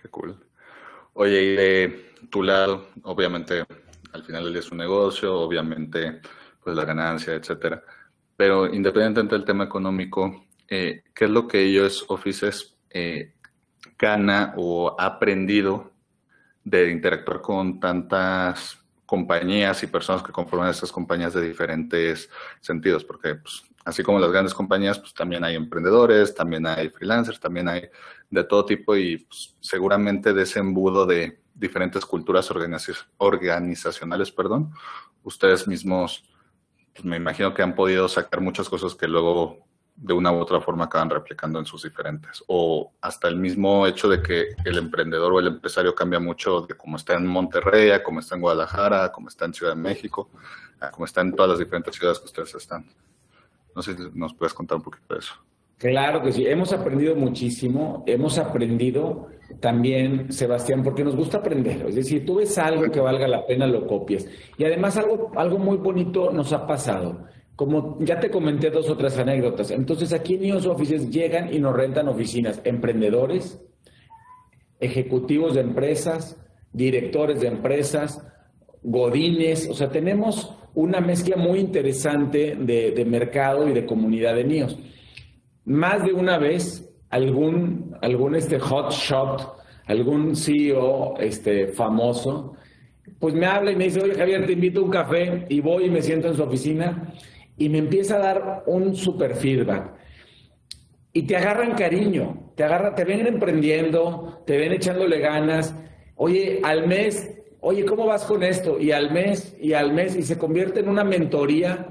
Qué 0.00 0.08
cool. 0.08 0.38
Oye, 1.14 1.42
y 1.42 1.56
de 1.56 2.10
tu 2.30 2.44
lado, 2.44 2.86
obviamente, 3.02 3.64
al 4.12 4.22
final 4.22 4.54
es 4.54 4.70
un 4.70 4.78
negocio, 4.78 5.34
obviamente, 5.34 6.20
pues 6.62 6.76
la 6.76 6.84
ganancia, 6.84 7.34
etcétera. 7.34 7.82
Pero 8.36 8.72
independientemente 8.72 9.34
del 9.34 9.44
tema 9.44 9.64
económico, 9.64 10.45
eh, 10.68 11.02
¿qué 11.14 11.24
es 11.26 11.30
lo 11.30 11.46
que 11.46 11.66
IOS 11.66 12.06
Offices 12.08 12.76
eh, 12.90 13.34
gana 13.98 14.54
o 14.56 14.94
ha 14.98 15.06
aprendido 15.06 15.92
de 16.64 16.90
interactuar 16.90 17.40
con 17.40 17.78
tantas 17.78 18.78
compañías 19.06 19.82
y 19.82 19.86
personas 19.86 20.22
que 20.22 20.32
conforman 20.32 20.68
estas 20.68 20.90
compañías 20.90 21.32
de 21.32 21.46
diferentes 21.46 22.28
sentidos, 22.60 23.04
porque 23.04 23.36
pues, 23.36 23.62
así 23.84 24.02
como 24.02 24.18
las 24.18 24.32
grandes 24.32 24.52
compañías, 24.52 24.98
pues 24.98 25.14
también 25.14 25.44
hay 25.44 25.54
emprendedores, 25.54 26.34
también 26.34 26.66
hay 26.66 26.88
freelancers, 26.88 27.38
también 27.38 27.68
hay 27.68 27.88
de 28.28 28.44
todo 28.44 28.64
tipo 28.66 28.96
y 28.96 29.18
pues, 29.18 29.54
seguramente 29.60 30.32
de 30.32 30.42
ese 30.42 30.58
embudo 30.58 31.06
de 31.06 31.40
diferentes 31.54 32.04
culturas 32.04 32.50
organizacionales, 32.50 34.32
perdón, 34.32 34.72
ustedes 35.22 35.68
mismos, 35.68 36.28
pues, 36.92 37.04
me 37.04 37.16
imagino 37.16 37.54
que 37.54 37.62
han 37.62 37.76
podido 37.76 38.08
sacar 38.08 38.40
muchas 38.40 38.68
cosas 38.68 38.96
que 38.96 39.06
luego 39.06 39.65
de 39.96 40.12
una 40.12 40.30
u 40.30 40.36
otra 40.38 40.60
forma 40.60 40.84
acaban 40.84 41.10
replicando 41.10 41.58
en 41.58 41.64
sus 41.64 41.82
diferentes. 41.82 42.44
O 42.46 42.92
hasta 43.00 43.28
el 43.28 43.36
mismo 43.36 43.86
hecho 43.86 44.08
de 44.08 44.22
que 44.22 44.48
el 44.64 44.78
emprendedor 44.78 45.32
o 45.32 45.40
el 45.40 45.46
empresario 45.46 45.94
cambia 45.94 46.20
mucho 46.20 46.62
de 46.62 46.74
cómo 46.74 46.96
está 46.96 47.14
en 47.14 47.26
Monterrey, 47.26 47.90
a 47.90 48.02
cómo 48.02 48.20
está 48.20 48.34
en 48.34 48.42
Guadalajara, 48.42 49.04
a 49.04 49.12
cómo 49.12 49.28
está 49.28 49.46
en 49.46 49.54
Ciudad 49.54 49.74
de 49.74 49.80
México, 49.80 50.28
a 50.80 50.90
cómo 50.90 51.06
está 51.06 51.22
en 51.22 51.34
todas 51.34 51.50
las 51.50 51.58
diferentes 51.58 51.94
ciudades 51.94 52.18
que 52.18 52.26
ustedes 52.26 52.54
están. 52.54 52.84
No 53.74 53.82
sé 53.82 53.96
si 53.96 54.02
nos 54.14 54.34
puedes 54.34 54.54
contar 54.54 54.76
un 54.76 54.84
poquito 54.84 55.14
de 55.14 55.20
eso. 55.20 55.34
Claro 55.78 56.22
que 56.22 56.32
sí, 56.32 56.46
hemos 56.46 56.72
aprendido 56.72 57.14
muchísimo, 57.14 58.02
hemos 58.06 58.38
aprendido 58.38 59.28
también, 59.60 60.32
Sebastián, 60.32 60.82
porque 60.82 61.04
nos 61.04 61.14
gusta 61.14 61.38
aprender, 61.38 61.84
es 61.86 61.94
decir, 61.94 62.24
tú 62.24 62.36
ves 62.36 62.56
algo 62.56 62.90
que 62.90 62.98
valga 62.98 63.28
la 63.28 63.46
pena, 63.46 63.66
lo 63.66 63.86
copias. 63.86 64.26
Y 64.56 64.64
además 64.64 64.96
algo, 64.96 65.32
algo 65.36 65.58
muy 65.58 65.76
bonito 65.76 66.32
nos 66.32 66.54
ha 66.54 66.66
pasado 66.66 67.26
como 67.56 67.96
ya 68.00 68.20
te 68.20 68.30
comenté 68.30 68.70
dos 68.70 68.88
o 68.90 68.96
tres 68.98 69.18
anécdotas, 69.18 69.70
entonces 69.70 70.12
aquí 70.12 70.34
en 70.34 70.44
IOS 70.44 70.66
Offices 70.66 71.10
llegan 71.10 71.52
y 71.52 71.58
nos 71.58 71.74
rentan 71.74 72.06
oficinas, 72.06 72.60
emprendedores, 72.64 73.58
ejecutivos 74.78 75.54
de 75.54 75.62
empresas, 75.62 76.38
directores 76.72 77.40
de 77.40 77.48
empresas, 77.48 78.22
godines, 78.82 79.68
o 79.70 79.74
sea, 79.74 79.90
tenemos 79.90 80.54
una 80.74 81.00
mezcla 81.00 81.36
muy 81.36 81.58
interesante 81.58 82.54
de, 82.54 83.04
mercado 83.06 83.66
y 83.66 83.72
de 83.72 83.86
comunidad 83.86 84.34
de 84.34 84.44
NIOS. 84.44 84.78
Más 85.64 86.04
de 86.04 86.12
una 86.12 86.38
vez, 86.38 86.94
algún, 87.08 87.96
algún 88.02 88.34
este 88.34 88.58
hot 88.58 88.92
shot, 88.92 89.56
algún 89.86 90.36
CEO 90.36 91.14
este, 91.18 91.68
famoso, 91.68 92.52
pues 93.18 93.34
me 93.34 93.46
habla 93.46 93.72
y 93.72 93.76
me 93.76 93.84
dice, 93.84 94.02
oye 94.02 94.14
Javier, 94.14 94.44
te 94.44 94.52
invito 94.52 94.80
a 94.80 94.84
un 94.84 94.90
café 94.90 95.46
y 95.48 95.60
voy 95.60 95.86
y 95.86 95.90
me 95.90 96.02
siento 96.02 96.28
en 96.28 96.36
su 96.36 96.42
oficina 96.42 97.14
y 97.56 97.68
me 97.68 97.78
empieza 97.78 98.16
a 98.16 98.18
dar 98.18 98.62
un 98.66 98.94
super 98.94 99.34
feedback. 99.34 99.94
Y 101.12 101.22
te 101.22 101.36
agarran 101.36 101.74
cariño, 101.74 102.52
te 102.54 102.64
agarran, 102.64 102.94
te 102.94 103.04
ven 103.04 103.26
emprendiendo, 103.26 104.42
te 104.46 104.58
ven 104.58 104.72
echándole 104.72 105.18
ganas. 105.18 105.74
Oye, 106.16 106.60
al 106.62 106.86
mes, 106.86 107.40
oye, 107.60 107.84
¿cómo 107.84 108.06
vas 108.06 108.24
con 108.24 108.42
esto? 108.42 108.78
Y 108.78 108.92
al 108.92 109.12
mes, 109.12 109.56
y 109.60 109.72
al 109.72 109.92
mes, 109.94 110.14
y 110.14 110.22
se 110.22 110.36
convierte 110.36 110.80
en 110.80 110.88
una 110.88 111.04
mentoría 111.04 111.88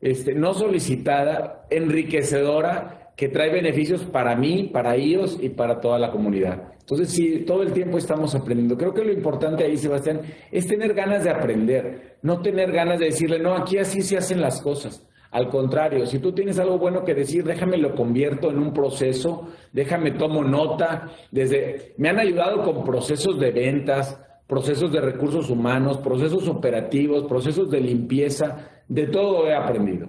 este, 0.00 0.34
no 0.34 0.54
solicitada, 0.54 1.66
enriquecedora, 1.70 3.01
que 3.16 3.28
trae 3.28 3.52
beneficios 3.52 4.04
para 4.04 4.34
mí, 4.36 4.70
para 4.72 4.96
ellos 4.96 5.38
y 5.40 5.50
para 5.50 5.80
toda 5.80 5.98
la 5.98 6.10
comunidad. 6.10 6.72
Entonces, 6.80 7.10
sí, 7.10 7.44
todo 7.46 7.62
el 7.62 7.72
tiempo 7.72 7.98
estamos 7.98 8.34
aprendiendo. 8.34 8.76
Creo 8.76 8.92
que 8.92 9.04
lo 9.04 9.12
importante 9.12 9.64
ahí, 9.64 9.76
Sebastián, 9.76 10.20
es 10.50 10.66
tener 10.66 10.94
ganas 10.94 11.24
de 11.24 11.30
aprender, 11.30 12.18
no 12.22 12.40
tener 12.40 12.72
ganas 12.72 12.98
de 12.98 13.06
decirle, 13.06 13.38
no, 13.38 13.54
aquí 13.54 13.78
así 13.78 14.02
se 14.02 14.16
hacen 14.16 14.40
las 14.40 14.60
cosas. 14.60 15.06
Al 15.30 15.48
contrario, 15.48 16.04
si 16.04 16.18
tú 16.18 16.32
tienes 16.32 16.58
algo 16.58 16.78
bueno 16.78 17.04
que 17.04 17.14
decir, 17.14 17.44
déjame 17.44 17.78
lo 17.78 17.94
convierto 17.94 18.50
en 18.50 18.58
un 18.58 18.74
proceso, 18.74 19.48
déjame 19.72 20.10
tomo 20.12 20.44
nota. 20.44 21.10
Desde 21.30 21.94
me 21.96 22.10
han 22.10 22.18
ayudado 22.18 22.62
con 22.62 22.84
procesos 22.84 23.40
de 23.40 23.50
ventas, 23.50 24.20
procesos 24.46 24.92
de 24.92 25.00
recursos 25.00 25.48
humanos, 25.48 25.96
procesos 25.98 26.46
operativos, 26.48 27.24
procesos 27.24 27.70
de 27.70 27.80
limpieza, 27.80 28.82
de 28.88 29.06
todo 29.06 29.46
he 29.46 29.54
aprendido. 29.54 30.08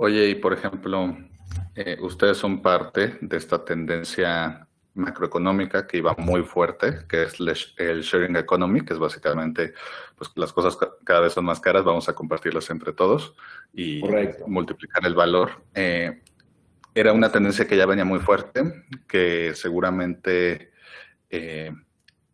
Oye, 0.00 0.28
y 0.28 0.34
por 0.36 0.52
ejemplo, 0.52 1.16
eh, 1.74 1.96
ustedes 2.00 2.36
son 2.36 2.62
parte 2.62 3.18
de 3.20 3.36
esta 3.36 3.64
tendencia 3.64 4.68
macroeconómica 4.94 5.88
que 5.88 5.96
iba 5.96 6.14
muy 6.18 6.42
fuerte, 6.44 7.00
que 7.08 7.24
es 7.24 7.34
el 7.78 8.02
sharing 8.02 8.36
economy, 8.36 8.84
que 8.84 8.92
es 8.92 8.98
básicamente, 9.00 9.74
pues 10.16 10.30
las 10.36 10.52
cosas 10.52 10.78
cada 11.02 11.18
vez 11.18 11.32
son 11.32 11.46
más 11.46 11.58
caras, 11.58 11.82
vamos 11.82 12.08
a 12.08 12.14
compartirlas 12.14 12.70
entre 12.70 12.92
todos 12.92 13.34
y 13.74 14.00
multiplicar 14.46 15.04
el 15.04 15.16
valor. 15.16 15.64
Eh, 15.74 16.22
era 16.94 17.12
una 17.12 17.32
tendencia 17.32 17.66
que 17.66 17.76
ya 17.76 17.86
venía 17.86 18.04
muy 18.04 18.20
fuerte, 18.20 18.84
que 19.08 19.52
seguramente 19.56 20.70
eh, 21.28 21.72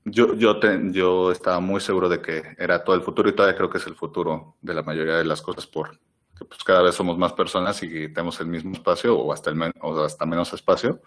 yo, 0.05 0.35
yo, 0.35 0.61
yo 0.91 1.33
estaba 1.33 1.61
muy 1.61 1.81
seguro 1.81 2.11
de 2.11 2.21
que 2.21 2.43
era 2.59 2.85
todo 2.85 2.95
el 2.95 3.03
futuro 3.03 3.31
y 3.31 3.33
todavía 3.33 3.57
creo 3.57 3.71
que 3.71 3.79
es 3.79 3.87
el 3.87 3.95
futuro 3.95 4.57
de 4.61 4.75
la 4.75 4.83
mayoría 4.83 5.17
de 5.17 5.25
las 5.25 5.41
cosas 5.41 5.67
por 5.67 5.99
pues 6.39 6.65
cada 6.65 6.83
vez 6.83 6.95
somos 6.95 7.17
más 7.17 7.33
personas 7.33 7.83
y 7.83 8.09
tenemos 8.09 8.41
el 8.41 8.49
mismo 8.49 8.73
espacio 8.73 9.17
o 9.17 9.33
hasta, 9.33 9.51
el 9.51 9.73
o 9.81 10.03
hasta 10.03 10.27
menos 10.27 10.53
espacio. 10.53 11.01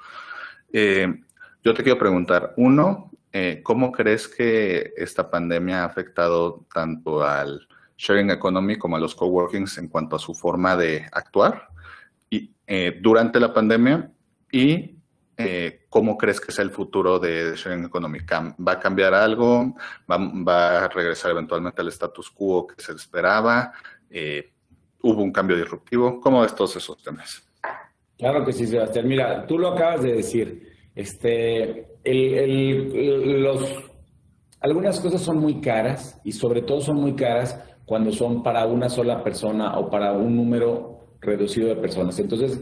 Eh, 0.72 1.22
yo 1.64 1.74
te 1.74 1.84
quiero 1.84 2.00
preguntar, 2.00 2.54
uno, 2.58 3.12
eh, 3.32 3.62
¿cómo 3.64 3.92
crees 3.92 4.28
que 4.28 4.94
esta 4.96 5.30
pandemia 5.30 5.84
ha 5.84 5.86
afectado 5.86 6.66
tanto 6.74 7.24
al 7.24 7.68
sharing 7.98 8.32
economy 8.32 8.78
como 8.78 8.96
a 8.96 9.00
los 9.00 9.16
coworkings 9.16 9.78
en 9.80 9.90
cuanto 9.90 10.16
a 10.16 10.20
su 10.20 10.34
forma 10.34 10.76
de 10.78 11.06
actuar 11.12 11.68
y, 12.30 12.52
eh, 12.66 12.98
durante 13.02 13.40
la 13.40 13.54
pandemia? 13.54 14.12
Y 14.52 14.94
¿cómo 15.90 16.18
crees 16.18 16.42
que 16.42 16.52
es 16.52 16.58
el 16.58 16.72
futuro 16.72 17.20
de 17.20 17.54
sharing 17.56 17.86
economy? 17.86 18.20
¿Va 18.68 18.72
a 18.72 18.80
cambiar 18.80 19.14
algo? 19.14 19.76
¿Va, 20.10 20.86
a 20.86 20.88
regresar 20.88 21.30
eventualmente 21.30 21.80
al 21.80 21.90
status 21.90 22.32
quo 22.32 22.66
que 22.66 22.82
se 22.82 22.94
esperaba? 22.94 23.72
Hubo 25.12 25.24
un 25.24 25.32
cambio 25.32 25.56
disruptivo. 25.58 26.20
¿Cómo 26.20 26.42
ves 26.42 26.56
todos 26.56 26.76
esos 26.76 27.02
temas? 27.02 27.44
Claro 28.18 28.44
que 28.44 28.52
sí, 28.52 28.66
Sebastián. 28.66 29.08
Mira, 29.08 29.46
tú 29.46 29.58
lo 29.58 29.70
acabas 29.70 30.04
de 30.04 30.14
decir. 30.14 30.68
Este, 30.96 31.88
los, 32.04 33.62
algunas 34.60 35.00
cosas 35.00 35.22
son 35.22 35.38
muy 35.38 35.62
caras 35.62 36.20
y 36.24 36.32
sobre 36.32 36.64
todo 36.64 36.82
son 36.82 36.96
muy 36.96 37.16
caras 37.16 37.60
cuando 37.86 38.12
son 38.12 38.42
para 38.42 38.66
una 38.66 38.90
sola 38.90 39.24
persona 39.24 39.78
o 39.78 39.90
para 39.90 40.14
un 40.14 40.36
número 40.36 41.16
reducido 41.22 41.70
de 41.70 41.76
personas. 41.76 42.18
Entonces, 42.20 42.60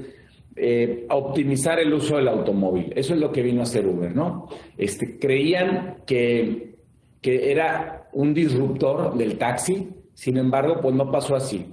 eh, 0.57 1.05
optimizar 1.09 1.79
el 1.79 1.93
uso 1.93 2.17
del 2.17 2.27
automóvil. 2.27 2.91
Eso 2.95 3.13
es 3.13 3.19
lo 3.19 3.31
que 3.31 3.41
vino 3.41 3.61
a 3.61 3.63
hacer 3.63 3.87
Uber, 3.87 4.15
¿no? 4.15 4.47
Este, 4.77 5.17
creían 5.17 6.03
que, 6.05 6.75
que 7.21 7.51
era 7.51 8.07
un 8.13 8.33
disruptor 8.33 9.17
del 9.17 9.37
taxi, 9.37 9.89
sin 10.13 10.37
embargo, 10.37 10.79
pues 10.81 10.95
no 10.95 11.11
pasó 11.11 11.35
así. 11.35 11.65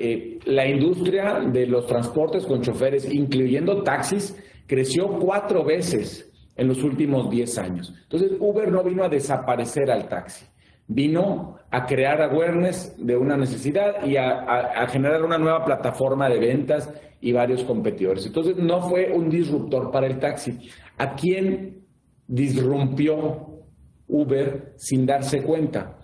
Eh, 0.00 0.38
la 0.44 0.66
industria 0.68 1.40
de 1.40 1.66
los 1.66 1.86
transportes 1.86 2.46
con 2.46 2.62
choferes, 2.62 3.12
incluyendo 3.12 3.82
taxis, 3.82 4.36
creció 4.66 5.08
cuatro 5.18 5.64
veces 5.64 6.30
en 6.56 6.68
los 6.68 6.82
últimos 6.84 7.28
diez 7.30 7.58
años. 7.58 7.92
Entonces, 8.02 8.32
Uber 8.38 8.70
no 8.70 8.84
vino 8.84 9.02
a 9.02 9.08
desaparecer 9.08 9.90
al 9.90 10.08
taxi, 10.08 10.46
vino 10.86 11.58
a 11.70 11.84
crear 11.86 12.22
awareness 12.22 12.94
de 12.98 13.16
una 13.16 13.36
necesidad 13.36 14.04
y 14.04 14.16
a, 14.16 14.86
generar 14.88 15.24
una 15.24 15.38
nueva 15.38 15.64
plataforma 15.64 16.28
de 16.28 16.38
ventas 16.38 16.92
y 17.20 17.32
varios 17.32 17.64
competidores. 17.64 18.24
Entonces, 18.24 18.56
no 18.56 18.82
fue 18.88 19.10
un 19.12 19.28
disruptor 19.28 19.90
para 19.90 20.06
el 20.06 20.18
taxi. 20.20 20.58
¿A 20.96 21.14
quién 21.14 21.86
disrumpió 22.26 23.64
Uber 24.06 24.74
sin 24.76 25.06
darse 25.06 25.42
cuenta? 25.42 25.98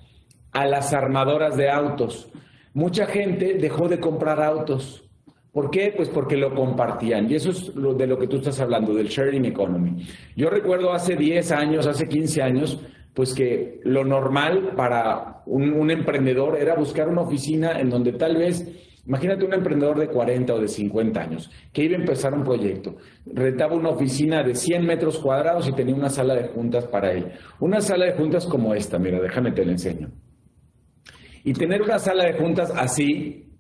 A 0.51 0.67
las 0.67 0.93
armadoras 0.93 1.57
de 1.57 1.71
autos 1.71 2.31
mucha 2.75 3.07
gente 3.07 3.55
dejó 3.55 3.89
de 3.89 3.99
comprar 3.99 4.43
autos. 4.43 5.09
¿Por 5.53 5.71
qué? 5.71 5.95
Pues 5.97 6.09
porque 6.09 6.37
lo 6.37 6.53
compartían. 6.55 7.31
Y 7.31 7.37
eso 7.37 7.51
es 7.51 7.75
lo 7.77 7.95
de 7.95 8.09
lo 8.09 8.19
que 8.19 8.27
tú 8.27 8.39
estás 8.39 8.61
hablando, 8.61 8.93
del 8.93 9.07
sharing 9.07 9.45
economy. 9.45 10.05
Yo 10.37 10.51
recuerdo 10.51 10.93
hace 10.93 11.17
10 11.17 11.53
años, 11.53 11.87
hace 11.87 12.09
15 12.09 12.43
años, 12.43 12.81
pues 13.15 13.33
que 13.33 13.81
lo 13.85 14.05
normal 14.05 14.73
para 14.77 15.43
un, 15.47 15.91
emprendedor 15.93 16.59
era 16.59 16.75
buscar 16.75 17.09
una 17.09 17.21
oficina 17.21 17.79
en 17.79 17.89
donde 17.89 18.15
tal 18.15 18.37
vez, 18.37 18.69
imagínate 19.07 19.45
un 19.45 19.55
emprendedor 19.55 19.97
de 20.01 20.09
40 20.09 20.55
o 20.55 20.59
de 20.59 20.67
50 20.67 21.21
años, 21.21 21.51
que 21.73 21.85
iba 21.85 21.97
a 21.97 22.01
empezar 22.01 22.35
un 22.35 22.43
proyecto, 22.43 22.97
rentaba 23.33 23.77
una 23.77 23.91
oficina 23.91 24.43
de 24.43 24.57
100 24.57 24.85
metros 24.85 25.19
cuadrados 25.19 25.69
y 25.69 25.73
tenía 25.73 25.95
una 25.95 26.11
sala 26.11 26.35
de 26.35 26.49
juntas 26.49 26.87
para 26.87 27.13
él. 27.13 27.27
Una 27.61 27.81
sala 27.81 28.07
de 28.07 28.15
juntas 28.15 28.47
como 28.47 28.75
esta, 28.75 28.99
mira, 28.99 29.21
déjame 29.21 29.53
te 29.53 29.65
la 29.65 29.71
enseño. 29.71 30.11
Y 31.45 31.53
tener 31.53 31.83
una 31.83 31.99
sala 31.99 32.25
de 32.25 32.33
juntas 32.35 32.73
así, 32.75 33.53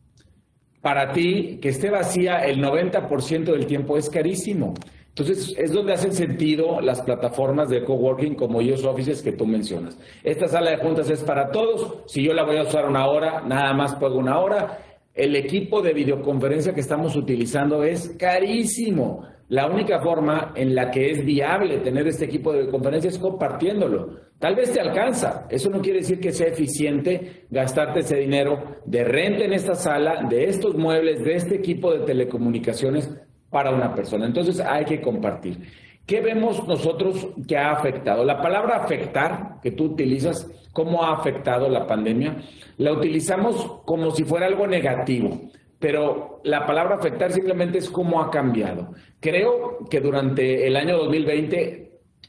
para 0.80 1.12
ti, 1.12 1.58
que 1.62 1.68
esté 1.68 1.90
vacía 1.90 2.44
el 2.44 2.62
90% 2.62 3.44
del 3.44 3.66
tiempo 3.66 3.96
es 3.96 4.10
carísimo. 4.10 4.74
Entonces, 5.16 5.54
es 5.56 5.70
donde 5.70 5.92
hacen 5.92 6.12
sentido 6.12 6.80
las 6.80 7.00
plataformas 7.02 7.68
de 7.68 7.84
coworking 7.84 8.34
como 8.34 8.60
ellos 8.60 8.84
Offices 8.84 9.22
que 9.22 9.32
tú 9.32 9.46
mencionas. 9.46 9.96
Esta 10.24 10.48
sala 10.48 10.72
de 10.72 10.78
juntas 10.78 11.08
es 11.08 11.22
para 11.22 11.52
todos. 11.52 12.02
Si 12.06 12.24
yo 12.24 12.34
la 12.34 12.42
voy 12.42 12.56
a 12.56 12.62
usar 12.62 12.88
una 12.88 13.06
hora, 13.06 13.42
nada 13.42 13.72
más 13.74 13.94
pago 13.94 14.18
una 14.18 14.40
hora. 14.40 14.78
El 15.14 15.36
equipo 15.36 15.80
de 15.82 15.92
videoconferencia 15.92 16.74
que 16.74 16.80
estamos 16.80 17.14
utilizando 17.14 17.84
es 17.84 18.16
carísimo. 18.18 19.24
La 19.48 19.68
única 19.68 20.00
forma 20.00 20.52
en 20.56 20.74
la 20.74 20.90
que 20.90 21.12
es 21.12 21.24
viable 21.24 21.78
tener 21.78 22.08
este 22.08 22.24
equipo 22.24 22.50
de 22.50 22.60
videoconferencia 22.60 23.10
es 23.10 23.18
compartiéndolo. 23.18 24.23
Tal 24.38 24.54
vez 24.56 24.72
te 24.72 24.80
alcanza. 24.80 25.46
Eso 25.48 25.70
no 25.70 25.80
quiere 25.80 26.00
decir 26.00 26.20
que 26.20 26.32
sea 26.32 26.48
eficiente 26.48 27.46
gastarte 27.50 28.00
ese 28.00 28.16
dinero 28.16 28.76
de 28.84 29.04
renta 29.04 29.44
en 29.44 29.52
esta 29.52 29.74
sala, 29.74 30.26
de 30.28 30.44
estos 30.44 30.74
muebles, 30.76 31.24
de 31.24 31.34
este 31.34 31.54
equipo 31.54 31.92
de 31.92 32.00
telecomunicaciones 32.00 33.10
para 33.50 33.70
una 33.70 33.94
persona. 33.94 34.26
Entonces 34.26 34.60
hay 34.60 34.84
que 34.84 35.00
compartir. 35.00 35.60
¿Qué 36.06 36.20
vemos 36.20 36.66
nosotros 36.68 37.28
que 37.48 37.56
ha 37.56 37.72
afectado? 37.72 38.24
La 38.24 38.42
palabra 38.42 38.76
afectar 38.76 39.60
que 39.62 39.70
tú 39.70 39.84
utilizas, 39.84 40.46
¿cómo 40.72 41.02
ha 41.02 41.14
afectado 41.14 41.68
la 41.70 41.86
pandemia? 41.86 42.36
La 42.76 42.92
utilizamos 42.92 43.80
como 43.86 44.10
si 44.10 44.24
fuera 44.24 44.44
algo 44.44 44.66
negativo, 44.66 45.40
pero 45.78 46.40
la 46.44 46.66
palabra 46.66 46.96
afectar 46.96 47.32
simplemente 47.32 47.78
es 47.78 47.88
cómo 47.88 48.20
ha 48.20 48.30
cambiado. 48.30 48.92
Creo 49.18 49.78
que 49.88 50.02
durante 50.02 50.66
el 50.66 50.76
año 50.76 50.98
2020 50.98 51.83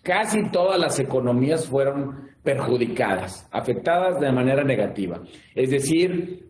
casi 0.05 0.51
todas 0.51 0.79
las 0.79 0.99
economías 0.99 1.65
fueron 1.67 2.29
perjudicadas, 2.43 3.49
afectadas 3.51 4.19
de 4.19 4.31
manera 4.31 4.63
negativa. 4.63 5.19
Es 5.55 5.71
decir, 5.71 6.47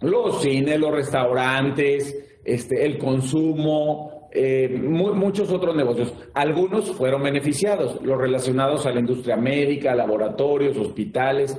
los 0.00 0.42
cines, 0.42 0.78
los 0.80 0.90
restaurantes, 0.90 2.40
este, 2.44 2.84
el 2.84 2.98
consumo, 2.98 4.28
eh, 4.32 4.68
muchos 4.68 5.52
otros 5.52 5.76
negocios. 5.76 6.12
Algunos 6.34 6.90
fueron 6.96 7.22
beneficiados, 7.22 8.02
los 8.02 8.18
relacionados 8.18 8.84
a 8.86 8.90
la 8.90 8.98
industria 8.98 9.36
médica, 9.36 9.94
laboratorios, 9.94 10.76
hospitales. 10.76 11.56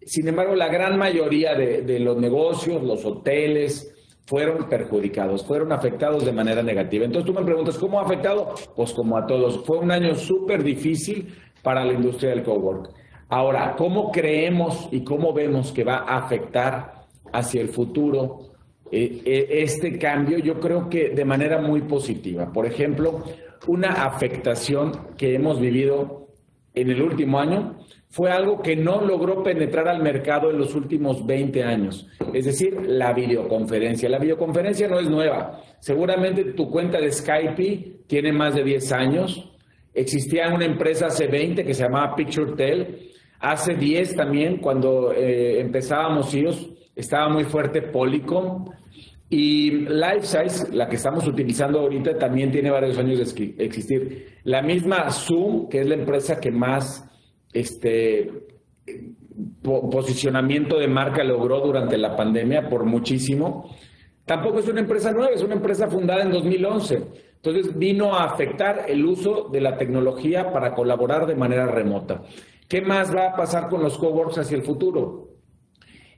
Sin 0.00 0.26
embargo, 0.26 0.54
la 0.54 0.68
gran 0.68 0.98
mayoría 0.98 1.54
de 1.54 2.00
los 2.00 2.16
negocios, 2.16 2.82
los 2.82 3.04
hoteles, 3.04 3.95
fueron 4.26 4.68
perjudicados, 4.68 5.44
fueron 5.44 5.72
afectados 5.72 6.24
de 6.24 6.32
manera 6.32 6.62
negativa. 6.62 7.04
Entonces 7.04 7.26
tú 7.26 7.38
me 7.38 7.44
preguntas, 7.44 7.78
¿cómo 7.78 8.00
ha 8.00 8.02
afectado? 8.02 8.54
Pues 8.74 8.92
como 8.92 9.16
a 9.16 9.26
todos. 9.26 9.64
Fue 9.64 9.78
un 9.78 9.90
año 9.90 10.14
súper 10.16 10.62
difícil 10.62 11.34
para 11.62 11.84
la 11.84 11.92
industria 11.92 12.30
del 12.30 12.42
cowork. 12.42 12.90
Ahora, 13.28 13.74
¿cómo 13.76 14.10
creemos 14.10 14.88
y 14.90 15.02
cómo 15.02 15.32
vemos 15.32 15.72
que 15.72 15.84
va 15.84 15.98
a 15.98 16.18
afectar 16.18 17.06
hacia 17.32 17.60
el 17.60 17.68
futuro 17.68 18.50
eh, 18.90 19.22
eh, 19.24 19.46
este 19.50 19.98
cambio? 19.98 20.38
Yo 20.38 20.60
creo 20.60 20.88
que 20.88 21.10
de 21.10 21.24
manera 21.24 21.58
muy 21.58 21.82
positiva. 21.82 22.52
Por 22.52 22.66
ejemplo, 22.66 23.24
una 23.66 24.04
afectación 24.04 24.92
que 25.16 25.34
hemos 25.34 25.60
vivido 25.60 26.28
en 26.74 26.90
el 26.90 27.02
último 27.02 27.38
año 27.38 27.76
fue 28.16 28.30
algo 28.30 28.62
que 28.62 28.74
no 28.74 29.02
logró 29.02 29.42
penetrar 29.42 29.88
al 29.88 30.02
mercado 30.02 30.50
en 30.50 30.56
los 30.56 30.74
últimos 30.74 31.26
20 31.26 31.62
años, 31.62 32.08
es 32.32 32.46
decir, 32.46 32.74
la 32.86 33.12
videoconferencia. 33.12 34.08
La 34.08 34.18
videoconferencia 34.18 34.88
no 34.88 34.98
es 34.98 35.06
nueva. 35.06 35.60
Seguramente 35.80 36.42
tu 36.54 36.70
cuenta 36.70 36.98
de 36.98 37.12
Skype 37.12 38.04
tiene 38.06 38.32
más 38.32 38.54
de 38.54 38.64
10 38.64 38.92
años. 38.92 39.52
Existía 39.92 40.48
una 40.48 40.64
empresa 40.64 41.08
hace 41.08 41.26
20 41.26 41.62
que 41.62 41.74
se 41.74 41.82
llamaba 41.82 42.16
PictureTel. 42.16 43.10
Hace 43.38 43.74
10 43.74 44.16
también, 44.16 44.60
cuando 44.60 45.12
eh, 45.12 45.60
empezábamos 45.60 46.32
ellos, 46.32 46.70
estaba 46.94 47.28
muy 47.28 47.44
fuerte 47.44 47.82
Polycom. 47.82 48.70
Y 49.28 49.72
LifeSize, 49.72 50.74
la 50.74 50.88
que 50.88 50.96
estamos 50.96 51.28
utilizando 51.28 51.80
ahorita, 51.80 52.16
también 52.16 52.50
tiene 52.50 52.70
varios 52.70 52.96
años 52.96 53.18
de 53.18 53.54
existir. 53.62 54.38
La 54.44 54.62
misma 54.62 55.10
Zoom, 55.10 55.68
que 55.68 55.82
es 55.82 55.86
la 55.86 55.96
empresa 55.96 56.40
que 56.40 56.50
más 56.50 57.06
este 57.60 58.30
posicionamiento 59.62 60.78
de 60.78 60.88
marca 60.88 61.24
logró 61.24 61.60
durante 61.60 61.98
la 61.98 62.16
pandemia 62.16 62.68
por 62.68 62.84
muchísimo. 62.84 63.74
Tampoco 64.24 64.60
es 64.60 64.68
una 64.68 64.80
empresa 64.80 65.12
nueva, 65.12 65.32
es 65.32 65.42
una 65.42 65.54
empresa 65.54 65.88
fundada 65.88 66.22
en 66.22 66.32
2011. 66.32 67.02
Entonces 67.36 67.78
vino 67.78 68.14
a 68.14 68.24
afectar 68.24 68.86
el 68.88 69.04
uso 69.04 69.48
de 69.52 69.60
la 69.60 69.76
tecnología 69.76 70.52
para 70.52 70.74
colaborar 70.74 71.26
de 71.26 71.36
manera 71.36 71.66
remota. 71.66 72.22
¿Qué 72.68 72.80
más 72.80 73.14
va 73.14 73.28
a 73.28 73.36
pasar 73.36 73.68
con 73.68 73.82
los 73.82 73.98
coworks 73.98 74.38
hacia 74.38 74.56
el 74.56 74.62
futuro? 74.62 75.28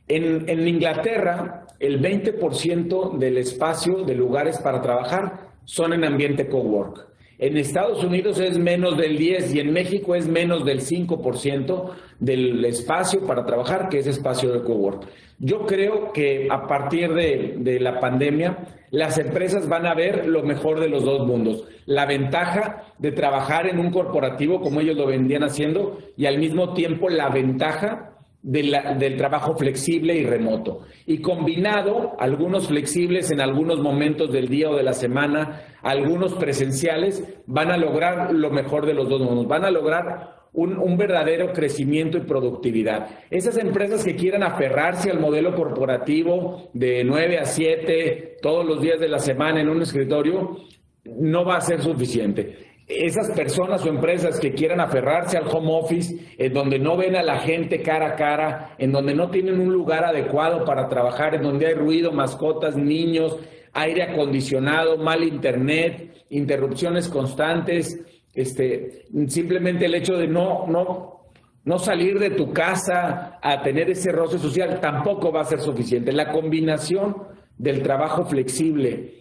En, 0.07 0.49
en 0.49 0.67
Inglaterra, 0.67 1.67
el 1.79 2.01
20% 2.01 3.19
del 3.19 3.37
espacio 3.37 4.05
de 4.05 4.15
lugares 4.15 4.59
para 4.59 4.81
trabajar 4.81 5.51
son 5.65 5.93
en 5.93 6.05
ambiente 6.05 6.49
cowork. 6.49 7.08
En 7.39 7.57
Estados 7.57 8.03
Unidos 8.03 8.41
es 8.41 8.59
menos 8.59 8.97
del 8.97 9.17
10 9.17 9.55
y 9.55 9.61
en 9.61 9.73
México 9.73 10.17
es 10.17 10.27
menos 10.27 10.65
del 10.65 10.81
5% 10.81 11.91
del 12.19 12.65
espacio 12.65 13.25
para 13.27 13.47
trabajar, 13.47 13.89
que 13.89 14.01
es 14.01 14.09
espacio 14.09 14.53
de 14.53 14.65
cowork. 14.65 15.07
Yo 15.39 15.65
creo 15.65 16.13
que 16.13 16.49
a 16.51 16.67
partir 16.67 17.15
de, 17.15 17.55
de, 17.59 17.79
la 17.79 18.01
pandemia, 18.01 18.59
las 18.91 19.19
empresas 19.19 19.69
van 19.69 19.87
a 19.87 19.95
ver 19.95 20.27
lo 20.27 20.43
mejor 20.43 20.81
de 20.81 20.89
los 20.89 21.05
dos 21.05 21.25
mundos. 21.29 21.63
La 21.87 22.07
ventaja 22.07 22.93
de 22.99 23.13
trabajar 23.13 23.69
en 23.69 23.79
un 23.79 23.93
corporativo 23.93 24.61
como 24.61 24.81
ellos 24.81 24.97
lo 24.97 25.07
vendían 25.07 25.45
haciendo 25.45 25.99
y 26.17 26.27
al 26.27 26.39
mismo 26.39 26.75
tiempo 26.75 27.09
la 27.09 27.29
ventaja 27.29 28.18
del 28.43 29.17
trabajo 29.17 29.57
flexible 29.57 30.15
y 30.15 30.25
remoto. 30.25 30.83
Y 31.07 31.21
combinado, 31.21 32.17
algunos 32.19 32.69
flexibles 32.69 33.31
en 33.31 33.41
algunos 33.41 33.81
momentos 33.81 34.33
del 34.33 34.49
día 34.49 34.71
o 34.71 34.77
de 34.77 34.83
la 34.83 34.93
semana, 34.93 35.63
algunos 35.83 36.35
presenciales, 36.35 37.23
van 37.47 37.71
a 37.71 37.77
lograr 37.77 38.33
lo 38.33 38.51
mejor 38.51 38.87
de 38.87 38.95
los 38.95 39.09
dos 39.09 39.21
mundos. 39.21 39.49
Van 39.49 39.65
a 39.65 39.71
lograr 39.71 40.37
un, 40.53 40.79
un, 40.79 40.97
verdadero 40.97 41.53
crecimiento 41.53 42.17
y 42.17 42.23
productividad. 42.23 43.09
Esas 43.31 43.59
empresas 43.59 44.05
que 44.05 44.17
quieran 44.17 44.43
aferrarse 44.43 45.11
al 45.11 45.21
modelo 45.21 45.55
corporativo 45.55 46.71
de 46.73 47.05
9 47.05 47.39
a 47.39 47.45
7 47.45 48.37
todos 48.41 48.65
los 48.65 48.81
días 48.81 48.99
de 49.01 49.09
la 49.09 49.19
semana 49.19 49.61
en 49.61 49.69
un 49.69 49.83
escritorio, 49.83 50.57
no 51.05 51.45
va 51.45 51.57
a 51.57 51.61
ser 51.61 51.83
suficiente 51.83 52.68
esas 52.89 53.31
personas 53.33 53.85
o 53.85 53.89
empresas 53.89 54.41
que 54.41 54.55
quieran 54.55 54.81
aferrarse 54.81 55.37
al 55.37 55.47
home 55.47 55.71
office, 55.73 56.35
en 56.39 56.53
donde 56.55 56.79
no 56.79 56.97
ven 56.97 57.17
a 57.17 57.23
la 57.23 57.41
gente 57.41 57.83
cara 57.83 58.09
a 58.09 58.17
cara, 58.17 58.75
en 58.79 58.93
donde 58.93 59.15
no 59.15 59.31
tienen 59.31 59.61
un 59.61 59.73
lugar 59.73 60.05
adecuado 60.05 60.65
para 60.65 60.89
trabajar, 60.89 61.35
en 61.35 61.43
donde 61.43 61.67
hay 61.67 61.75
ruido, 61.75 62.13
mascotas, 62.13 62.77
niños, 62.77 63.37
aire 63.75 64.03
acondicionado, 64.03 64.97
mal 64.97 65.23
internet, 65.23 66.25
interrupciones 66.31 67.09
constantes, 67.09 68.05
este, 68.33 69.07
simplemente 69.27 69.85
el 69.85 69.95
hecho 69.95 70.17
de 70.17 70.27
no, 70.27 70.67
no, 70.67 71.25
no 71.65 71.79
salir 71.79 72.19
de 72.19 72.31
tu 72.31 72.53
casa 72.53 73.39
a 73.43 73.63
tener 73.63 73.91
ese 73.91 74.13
roce 74.13 74.39
social 74.39 74.81
tampoco 74.81 75.31
va 75.31 75.43
a 75.43 75.45
ser 75.45 75.61
suficiente. 75.61 76.13
La 76.13 76.33
combinación 76.33 77.17
del 77.59 77.83
trabajo 77.83 78.25
flexible 78.25 79.15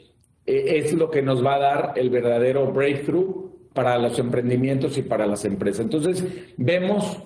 eh, 0.45 0.77
es 0.77 0.93
lo 0.93 1.09
que 1.09 1.21
nos 1.21 1.45
va 1.45 1.55
a 1.55 1.59
dar 1.59 1.93
el 1.97 2.09
verdadero 2.09 2.71
breakthrough 2.71 3.46
para 3.77 3.99
los 3.99 4.17
emprendimientos 4.17 4.97
y 4.97 5.03
para 5.03 5.27
las 5.27 5.45
empresas. 5.45 5.81
Entonces, 5.81 6.25
vemos 6.57 7.21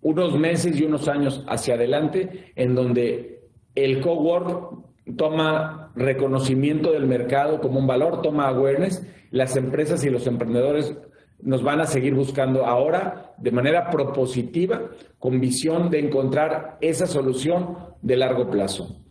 unos 0.00 0.38
meses 0.38 0.80
y 0.80 0.84
unos 0.84 1.08
años 1.08 1.44
hacia 1.46 1.74
adelante 1.74 2.54
en 2.56 2.74
donde 2.74 3.50
el 3.74 4.00
cowork 4.00 4.82
toma 5.18 5.92
reconocimiento 5.94 6.92
del 6.92 7.06
mercado 7.06 7.60
como 7.60 7.78
un 7.78 7.86
valor, 7.86 8.22
toma 8.22 8.48
awareness, 8.48 9.06
las 9.30 9.56
empresas 9.56 10.02
y 10.02 10.08
los 10.08 10.26
emprendedores 10.26 10.96
nos 11.42 11.62
van 11.62 11.82
a 11.82 11.86
seguir 11.86 12.14
buscando 12.14 12.64
ahora 12.64 13.34
de 13.36 13.52
manera 13.52 13.90
propositiva, 13.90 14.92
con 15.18 15.38
visión 15.38 15.90
de 15.90 15.98
encontrar 15.98 16.78
esa 16.80 17.06
solución 17.06 17.76
de 18.00 18.16
largo 18.16 18.48
plazo. 18.48 19.04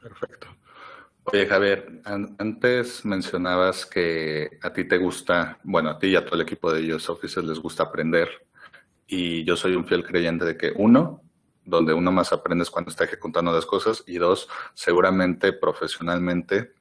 Perfecto. 0.00 0.46
Oye, 1.24 1.46
Javier, 1.46 2.00
antes 2.04 3.04
mencionabas 3.04 3.86
que 3.86 4.58
a 4.62 4.72
ti 4.72 4.84
te 4.84 4.98
gusta, 4.98 5.58
bueno, 5.62 5.90
a 5.90 5.98
ti 5.98 6.08
y 6.08 6.16
a 6.16 6.24
todo 6.24 6.36
el 6.36 6.40
equipo 6.40 6.72
de 6.72 6.80
ellos 6.80 7.08
Offices 7.08 7.44
les 7.44 7.58
gusta 7.58 7.84
aprender. 7.84 8.28
Y 9.06 9.44
yo 9.44 9.56
soy 9.56 9.74
un 9.74 9.86
fiel 9.86 10.04
creyente 10.04 10.44
de 10.44 10.56
que 10.56 10.72
uno, 10.74 11.22
donde 11.64 11.92
uno 11.92 12.10
más 12.10 12.32
aprende 12.32 12.62
es 12.62 12.70
cuando 12.70 12.90
está 12.90 13.04
ejecutando 13.04 13.52
las 13.52 13.66
cosas. 13.66 14.02
Y 14.06 14.18
dos, 14.18 14.48
seguramente 14.74 15.52
profesionalmente, 15.52 16.72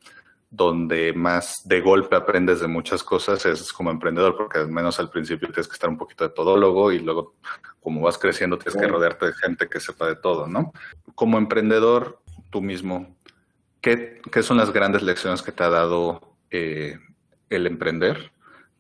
donde 0.50 1.14
más 1.14 1.68
de 1.68 1.82
golpe 1.82 2.16
aprendes 2.16 2.60
de 2.60 2.68
muchas 2.68 3.04
cosas 3.04 3.46
es 3.46 3.72
como 3.72 3.92
emprendedor, 3.92 4.36
porque 4.36 4.60
al 4.60 4.70
menos 4.70 5.00
al 5.00 5.10
principio 5.10 5.48
tienes 5.50 5.68
que 5.68 5.74
estar 5.74 5.90
un 5.90 5.98
poquito 5.98 6.24
de 6.24 6.34
todólogo 6.34 6.92
y 6.92 7.00
luego 7.00 7.36
como 7.80 8.02
vas 8.02 8.18
creciendo 8.18 8.58
tienes 8.58 8.80
que 8.80 8.88
rodearte 8.88 9.28
de 9.28 9.34
gente 9.34 9.68
que 9.68 9.80
sepa 9.80 10.08
de 10.08 10.16
todo, 10.16 10.48
¿no? 10.48 10.74
Como 11.14 11.38
emprendedor, 11.38 12.20
tú 12.50 12.62
mismo, 12.62 13.16
¿Qué, 13.82 14.22
son 14.44 14.58
las 14.58 14.74
grandes 14.74 15.04
lecciones 15.04 15.42
que 15.42 15.52
te 15.52 15.64
ha 15.64 15.70
dado 15.70 16.36
eh, 16.52 16.98
el 17.50 17.66
emprender? 17.66 18.32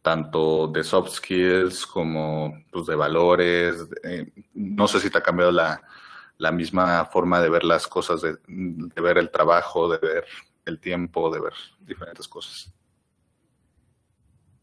Tanto 0.02 0.68
de 0.68 0.84
soft 0.84 1.12
skills 1.12 1.86
como 1.86 2.64
pues, 2.72 2.86
de 2.86 2.96
valores. 2.96 3.88
no 4.54 4.88
sé 4.88 5.00
si 5.00 5.10
te 5.10 5.18
ha 5.18 5.24
cambiado 5.24 5.52
la, 5.52 6.52
misma 6.52 7.06
forma 7.06 7.42
de 7.42 7.50
ver 7.50 7.64
las 7.64 7.88
cosas, 7.88 8.22
de, 8.22 8.38
ver 9.02 9.18
el 9.18 9.30
trabajo, 9.30 9.90
de 9.90 9.98
ver 10.00 10.26
el 10.66 10.80
tiempo, 10.80 11.30
de 11.30 11.42
ver 11.42 11.54
diferentes 11.80 12.28
cosas. 12.28 12.74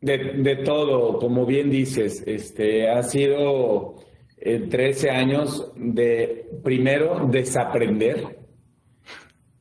De, 0.00 0.56
todo, 0.64 1.18
como 1.18 1.46
bien 1.46 1.70
dices, 1.70 2.22
este, 2.26 2.90
ha 2.90 3.02
sido 3.02 3.96
13 4.38 5.08
eh, 5.08 5.10
años 5.10 5.72
de 5.74 6.48
primero 6.62 7.26
desaprender, 7.28 8.45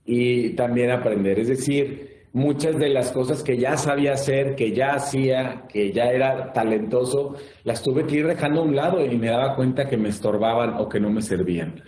y 0.06 0.52
también 0.52 0.92
aprender. 0.92 1.40
Es 1.40 1.48
decir, 1.48 2.28
muchas 2.36 2.78
de 2.78 2.90
las 2.90 3.12
cosas 3.12 3.44
que 3.44 3.58
ya 3.58 3.78
sabía 3.78 4.14
hacer, 4.14 4.56
que 4.56 4.74
ya 4.74 4.96
hacía, 4.96 5.64
que 5.72 5.92
ya 5.92 6.12
era 6.12 6.52
talentoso, 6.54 7.36
las 7.64 7.82
tuve 7.82 8.06
que 8.06 8.18
ir 8.18 8.28
dejando 8.28 8.62
a 8.62 8.66
un 8.66 8.76
lado 8.76 9.04
y 9.04 9.18
me 9.18 9.28
daba 9.28 9.56
cuenta 9.56 9.88
que 9.88 9.98
me 9.98 10.10
estorbaban 10.10 10.76
o 10.78 10.90
que 10.90 11.00
no 11.00 11.10
me 11.10 11.22
servían. 11.22 11.82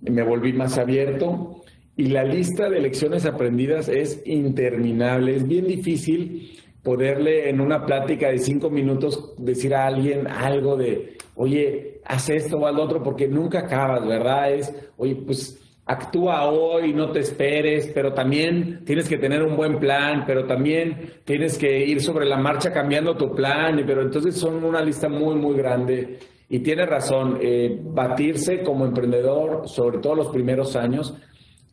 Me 0.00 0.22
volví 0.22 0.52
más 0.54 0.78
abierto 0.78 1.62
y 1.96 2.06
la 2.06 2.24
lista 2.24 2.70
de 2.70 2.80
lecciones 2.80 3.26
aprendidas 3.26 3.88
es 3.90 4.22
interminable. 4.24 5.36
Es 5.36 5.46
bien 5.46 5.66
difícil 5.66 6.58
poderle 6.82 7.50
en 7.50 7.60
una 7.60 7.84
plática 7.84 8.30
de 8.30 8.38
cinco 8.38 8.70
minutos 8.70 9.34
decir 9.36 9.74
a 9.74 9.86
alguien 9.86 10.26
algo 10.26 10.78
de, 10.78 11.18
oye, 11.34 12.00
haz 12.06 12.30
esto 12.30 12.56
o 12.56 12.66
al 12.66 12.80
otro, 12.80 13.02
porque 13.02 13.28
nunca 13.28 13.60
acabas, 13.60 14.06
¿verdad? 14.06 14.50
Es, 14.54 14.74
oye, 14.96 15.14
pues 15.14 15.59
actúa 15.90 16.48
hoy, 16.48 16.92
no 16.92 17.10
te 17.10 17.18
esperes, 17.18 17.90
pero 17.92 18.12
también 18.14 18.84
tienes 18.84 19.08
que 19.08 19.18
tener 19.18 19.42
un 19.42 19.56
buen 19.56 19.80
plan, 19.80 20.22
pero 20.24 20.46
también 20.46 21.14
tienes 21.24 21.58
que 21.58 21.84
ir 21.84 22.00
sobre 22.00 22.26
la 22.26 22.36
marcha 22.36 22.72
cambiando 22.72 23.16
tu 23.16 23.34
plan, 23.34 23.82
pero 23.84 24.02
entonces 24.02 24.36
son 24.36 24.62
una 24.62 24.82
lista 24.82 25.08
muy, 25.08 25.34
muy 25.34 25.56
grande. 25.56 26.20
Y 26.48 26.60
tiene 26.60 26.86
razón, 26.86 27.38
eh, 27.42 27.76
batirse 27.82 28.62
como 28.62 28.84
emprendedor, 28.84 29.68
sobre 29.68 29.98
todo 29.98 30.14
los 30.14 30.28
primeros 30.28 30.76
años, 30.76 31.12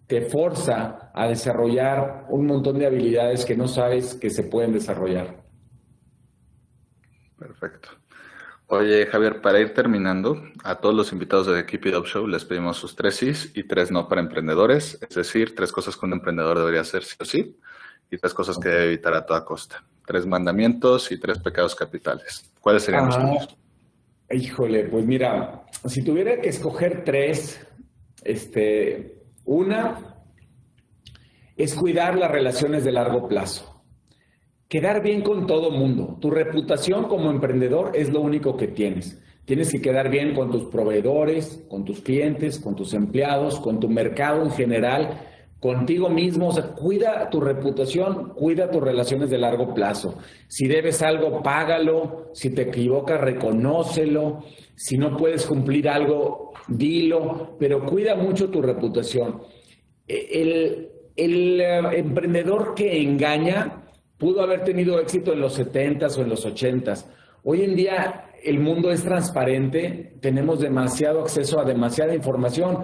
te 0.08 0.21
forza 0.21 1.12
a 1.13 1.27
desarrollar 1.27 2.25
un 2.30 2.47
montón 2.47 2.80
de 2.80 2.88
habilidades 2.88 3.45
que 3.45 3.56
no 3.56 3.67
sabes 3.67 4.15
que 4.15 4.32
se 4.32 4.45
pueden 4.45 4.73
desarrollar. 4.73 5.43
Perfecto. 7.38 7.89
Oye, 8.69 9.06
Javier, 9.06 9.41
para 9.41 9.62
ir 9.62 9.73
terminando, 9.73 10.43
a 10.62 10.75
todos 10.75 10.93
los 10.93 11.13
invitados 11.13 11.47
de 11.47 11.65
Keep 11.65 11.86
It 11.86 11.95
Up 11.95 12.06
Show 12.06 12.27
les 12.27 12.43
pedimos 12.43 12.75
sus 12.75 12.97
tres 12.97 13.15
sís 13.15 13.51
y 13.56 13.63
tres 13.63 13.91
no 13.91 14.10
para 14.10 14.19
emprendedores, 14.19 14.99
es 15.01 15.15
decir, 15.15 15.56
tres 15.56 15.71
cosas 15.71 15.95
que 15.95 16.06
un 16.06 16.12
emprendedor 16.12 16.60
debería 16.60 16.82
hacer 16.82 17.06
sí 17.06 17.15
o 17.17 17.23
sí 17.23 17.58
y 18.12 18.17
tres 18.17 18.34
cosas 18.34 18.58
que 18.58 18.67
debe 18.67 18.88
evitar 18.88 19.13
a 19.13 19.25
toda 19.25 19.45
costa. 19.45 19.86
Tres 20.06 20.25
mandamientos 20.25 21.10
y 21.13 21.19
tres 21.19 21.39
pecados 21.39 21.75
capitales. 21.75 22.51
¿Cuáles 22.60 22.84
serían 22.84 23.06
los 23.06 23.17
tuyos? 23.17 23.58
Híjole, 24.32 24.84
pues 24.89 25.06
mira, 25.06 25.63
si 25.86 26.03
tuviera 26.03 26.41
que 26.41 26.49
escoger 26.49 27.06
tres, 27.06 27.65
este, 28.21 29.23
una 29.45 30.17
es 31.56 31.73
cuidar 31.73 32.17
las 32.17 32.32
relaciones 32.32 32.84
de 32.84 32.91
largo 32.91 33.30
plazo 33.30 33.77
quedar 34.69 35.01
bien 35.01 35.21
con 35.21 35.47
todo 35.47 35.71
mundo. 35.71 36.17
Tu 36.19 36.30
reputación 36.30 37.06
como 37.06 37.32
emprendedor 37.32 37.91
es 37.93 38.12
lo 38.12 38.21
único 38.21 38.58
que 38.58 38.67
tienes. 38.67 39.21
Tienes 39.45 39.71
que 39.71 39.82
quedar 39.82 40.10
bien 40.10 40.36
con 40.36 40.51
tus 40.51 40.65
proveedores, 40.65 41.63
con 41.69 41.86
tus 41.86 42.01
clientes, 42.01 42.60
con 42.60 42.75
tus 42.75 42.93
empleados, 42.93 43.60
con 43.60 43.80
tu 43.80 43.88
mercado 43.88 44.43
en 44.43 44.51
general, 44.51 45.21
contigo 45.62 46.10
mismo. 46.10 46.49
O 46.49 46.51
sea, 46.51 46.73
cuida 46.73 47.30
tu 47.30 47.39
reputación, 47.39 48.34
cuida 48.36 48.69
tus 48.69 48.84
relaciones 48.84 49.30
de 49.30 49.38
largo 49.38 49.73
plazo. 49.73 50.17
Si 50.49 50.67
debes 50.67 51.01
algo, 51.01 51.41
págalo. 51.41 52.32
Si 52.34 52.49
te 52.49 52.63
equivocas, 52.63 53.21
reconócelo. 53.21 54.43
Si 54.75 54.97
no 54.97 55.15
puedes 55.15 55.45
cumplir 55.45 55.88
algo, 55.88 56.51
dilo. 56.67 57.56
Pero 57.58 57.86
cuida 57.86 58.15
mucho 58.15 58.49
tu 58.49 58.62
reputación. 58.62 59.43
El, 60.06 60.89
el 61.15 61.62
eh, 61.62 61.80
emprendedor 61.99 62.75
que 62.75 63.01
engaña 63.01 63.87
pudo 64.17 64.41
haber 64.41 64.63
tenido 64.63 64.99
éxito 64.99 65.34
en 65.34 65.41
los 65.41 65.60
70s 65.60 66.17
o 66.17 66.21
en 66.21 66.30
los 66.30 66.45
80s. 66.45 67.06
Hoy 67.43 67.62
en 67.62 67.75
día 67.75 68.25
el 68.43 68.60
mundo 68.60 68.91
es 68.91 69.03
transparente, 69.03 70.13
tenemos 70.21 70.60
demasiado 70.60 71.21
acceso 71.21 71.60
a 71.60 71.65
demasiada 71.65 72.15
información 72.15 72.84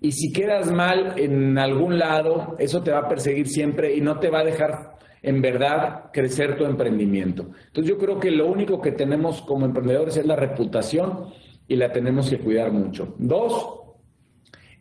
y 0.00 0.12
si 0.12 0.32
quedas 0.32 0.70
mal 0.72 1.14
en 1.16 1.56
algún 1.58 1.98
lado, 1.98 2.56
eso 2.58 2.82
te 2.82 2.90
va 2.90 3.00
a 3.00 3.08
perseguir 3.08 3.48
siempre 3.48 3.94
y 3.94 4.00
no 4.00 4.18
te 4.18 4.30
va 4.30 4.40
a 4.40 4.44
dejar 4.44 4.98
en 5.22 5.40
verdad 5.40 6.10
crecer 6.12 6.56
tu 6.56 6.64
emprendimiento. 6.64 7.50
Entonces 7.66 7.88
yo 7.88 7.98
creo 7.98 8.18
que 8.18 8.30
lo 8.30 8.48
único 8.48 8.80
que 8.80 8.92
tenemos 8.92 9.42
como 9.42 9.64
emprendedores 9.64 10.16
es 10.16 10.26
la 10.26 10.36
reputación 10.36 11.28
y 11.68 11.76
la 11.76 11.92
tenemos 11.92 12.28
que 12.28 12.38
cuidar 12.38 12.72
mucho. 12.72 13.14
Dos, 13.18 13.80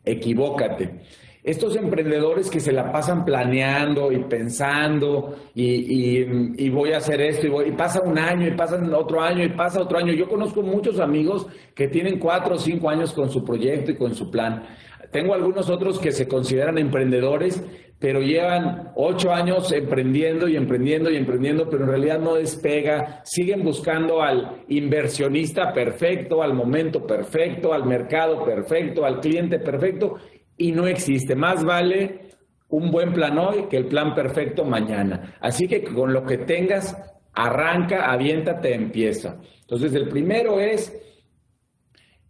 equivócate. 0.04 1.02
Estos 1.44 1.76
emprendedores 1.76 2.52
que 2.52 2.60
se 2.60 2.72
la 2.72 2.92
pasan 2.92 3.26
planeando 3.26 4.12
y 4.12 4.20
pensando 4.26 5.38
y, 5.56 6.70
voy 6.70 6.94
a 6.94 6.98
hacer 6.98 7.20
esto 7.20 7.48
y, 7.48 7.50
voy, 7.50 7.70
y 7.70 7.72
pasa 7.72 8.00
un 8.04 8.20
año 8.20 8.48
y 8.48 8.52
pasa 8.52 8.80
otro 8.96 9.22
año 9.22 9.44
y 9.44 9.50
pasa 9.50 9.82
otro 9.82 9.98
año. 9.98 10.14
Yo 10.14 10.30
conozco 10.30 10.62
muchos 10.62 11.00
amigos 11.00 11.48
que 11.74 11.88
tienen 11.88 12.20
cuatro 12.20 12.56
o 12.56 12.60
cinco 12.60 12.90
años 12.90 13.12
con 13.14 13.32
su 13.32 13.44
proyecto 13.44 13.92
y 13.92 13.98
con 13.98 14.14
su 14.14 14.30
plan. 14.30 14.64
Tengo 15.12 15.34
algunos 15.34 15.70
otros 15.70 16.00
que 16.00 16.12
se 16.12 16.28
consideran 16.28 16.78
emprendedores, 16.78 17.62
pero 18.00 18.22
llevan 18.22 18.92
ocho 18.96 19.34
años 19.34 19.72
emprendiendo 19.72 20.48
y 20.48 20.56
emprendiendo 20.56 21.12
y 21.12 21.18
emprendiendo, 21.18 21.70
pero 21.70 21.84
en 21.84 21.90
realidad 21.90 22.20
no 22.20 22.36
despega. 22.36 23.22
Siguen 23.24 23.64
buscando 23.64 24.22
al 24.22 24.64
inversionista 24.70 25.74
perfecto, 25.74 26.42
al 26.42 26.54
momento 26.54 27.06
perfecto, 27.06 27.74
al 27.74 27.86
mercado 27.86 28.44
perfecto, 28.46 29.06
al 29.06 29.20
cliente 29.20 29.60
perfecto, 29.60 30.18
y 30.62 30.72
no 30.72 30.86
existe. 30.86 31.36
Más 31.36 31.64
vale 31.64 32.30
un 32.70 32.92
buen 32.92 33.14
plan 33.14 33.38
hoy 33.38 33.68
que 33.70 33.78
el 33.78 33.88
plan 33.88 34.14
perfecto 34.14 34.64
mañana. 34.64 35.36
Así 35.42 35.68
que 35.68 35.84
con 35.84 36.14
lo 36.14 36.24
que 36.24 36.38
tengas, 36.38 36.96
arranca, 37.34 38.12
aviéntate, 38.12 38.76
empieza. 38.76 39.40
Entonces, 39.62 39.94
el 39.96 40.08
primero 40.08 40.60
es 40.60 40.94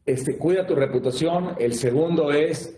este, 0.06 0.38
cuida 0.38 0.65
tu 0.65 0.76
reputación, 0.76 1.56
el 1.60 1.74
segundo 1.74 2.32
es 2.32 2.78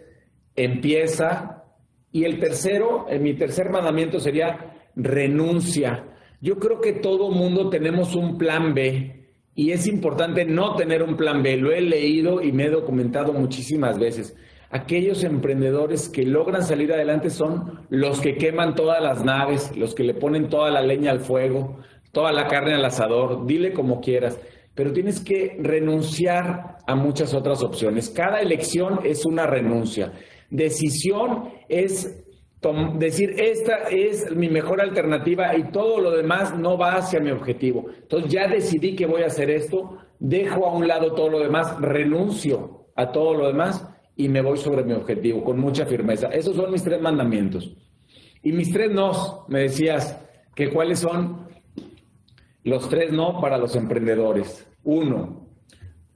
empieza 0.56 1.64
y 2.12 2.26
el 2.26 2.40
tercero, 2.40 3.06
en 3.10 3.24
mi 3.24 3.36
tercer 3.36 3.70
mandamiento 3.70 4.20
sería 4.20 4.90
renuncia. 4.96 6.06
Yo 6.42 6.58
creo 6.58 6.82
que 6.82 6.94
todo 6.94 7.32
mundo 7.32 7.70
tenemos 7.70 8.16
un 8.16 8.38
plan 8.38 8.74
B 8.74 9.36
y 9.56 9.72
es 9.72 9.88
importante 9.88 10.46
no 10.46 10.76
tener 10.76 11.04
un 11.04 11.16
plan 11.16 11.44
B. 11.44 11.58
Lo 11.58 11.72
he 11.72 11.82
leído 11.82 12.42
y 12.42 12.52
me 12.52 12.66
he 12.66 12.70
documentado 12.70 13.34
muchísimas 13.34 14.00
veces. 14.00 14.36
Aquellos 14.74 15.24
emprendedores 15.24 16.10
que 16.10 16.24
logran 16.24 16.64
salir 16.64 16.92
adelante 16.92 17.30
son 17.30 17.86
los 17.90 18.20
que 18.20 18.36
queman 18.36 18.76
todas 18.76 19.02
las 19.02 19.24
naves, 19.24 19.76
los 19.78 19.96
que 19.96 20.04
le 20.04 20.14
ponen 20.14 20.50
toda 20.50 20.70
la 20.72 20.82
leña 20.82 21.12
al 21.12 21.22
fuego, 21.22 21.78
toda 22.12 22.32
la 22.34 22.48
carne 22.48 22.74
al 22.74 22.84
asador, 22.84 23.46
dile 23.46 23.72
como 23.72 24.02
quieras 24.02 24.38
pero 24.76 24.92
tienes 24.92 25.24
que 25.24 25.58
renunciar 25.60 26.78
a 26.86 26.96
muchas 26.96 27.34
otras 27.34 27.64
opciones. 27.64 28.10
Cada 28.10 28.40
elección 28.40 29.00
es 29.04 29.26
una 29.26 29.46
renuncia. 29.46 30.12
Decisión 30.50 31.50
es 31.70 32.20
decir, 32.98 33.32
esta 33.38 33.90
es 33.90 34.34
mi 34.34 34.48
mejor 34.48 34.82
alternativa 34.82 35.56
y 35.56 35.70
todo 35.72 36.00
lo 36.00 36.12
demás 36.12 36.58
no 36.58 36.78
va 36.78 36.96
hacia 36.96 37.20
mi 37.20 37.30
objetivo. 37.30 37.86
Entonces 38.02 38.32
ya 38.32 38.48
decidí 38.48 38.96
que 38.96 39.06
voy 39.06 39.24
a 39.24 39.28
hacer 39.28 39.50
esto, 39.50 39.98
dejo 40.20 40.66
a 40.66 40.74
un 40.74 40.88
lado 40.88 41.14
todo 41.14 41.30
lo 41.30 41.40
demás, 41.40 41.76
renuncio 41.82 42.88
a 42.96 43.12
todo 43.12 43.34
lo 43.34 43.48
demás 43.48 43.86
y 44.16 44.30
me 44.30 44.42
voy 44.42 44.58
sobre 44.58 44.84
mi 44.84 44.94
objetivo 44.94 45.44
con 45.44 45.60
mucha 45.60 45.86
firmeza. 45.86 46.28
Esos 46.28 46.56
son 46.56 46.72
mis 46.72 46.84
tres 46.84 47.02
mandamientos. 47.02 47.76
Y 48.44 48.52
mis 48.52 48.72
tres 48.72 48.92
nos, 48.92 49.42
me 49.48 49.62
decías, 49.62 50.20
que 50.56 50.70
cuáles 50.70 51.00
son 51.00 51.48
los 52.64 52.90
tres 52.90 53.12
no 53.12 53.40
para 53.42 53.58
los 53.58 53.76
emprendedores. 53.76 54.68
Uno, 54.84 55.48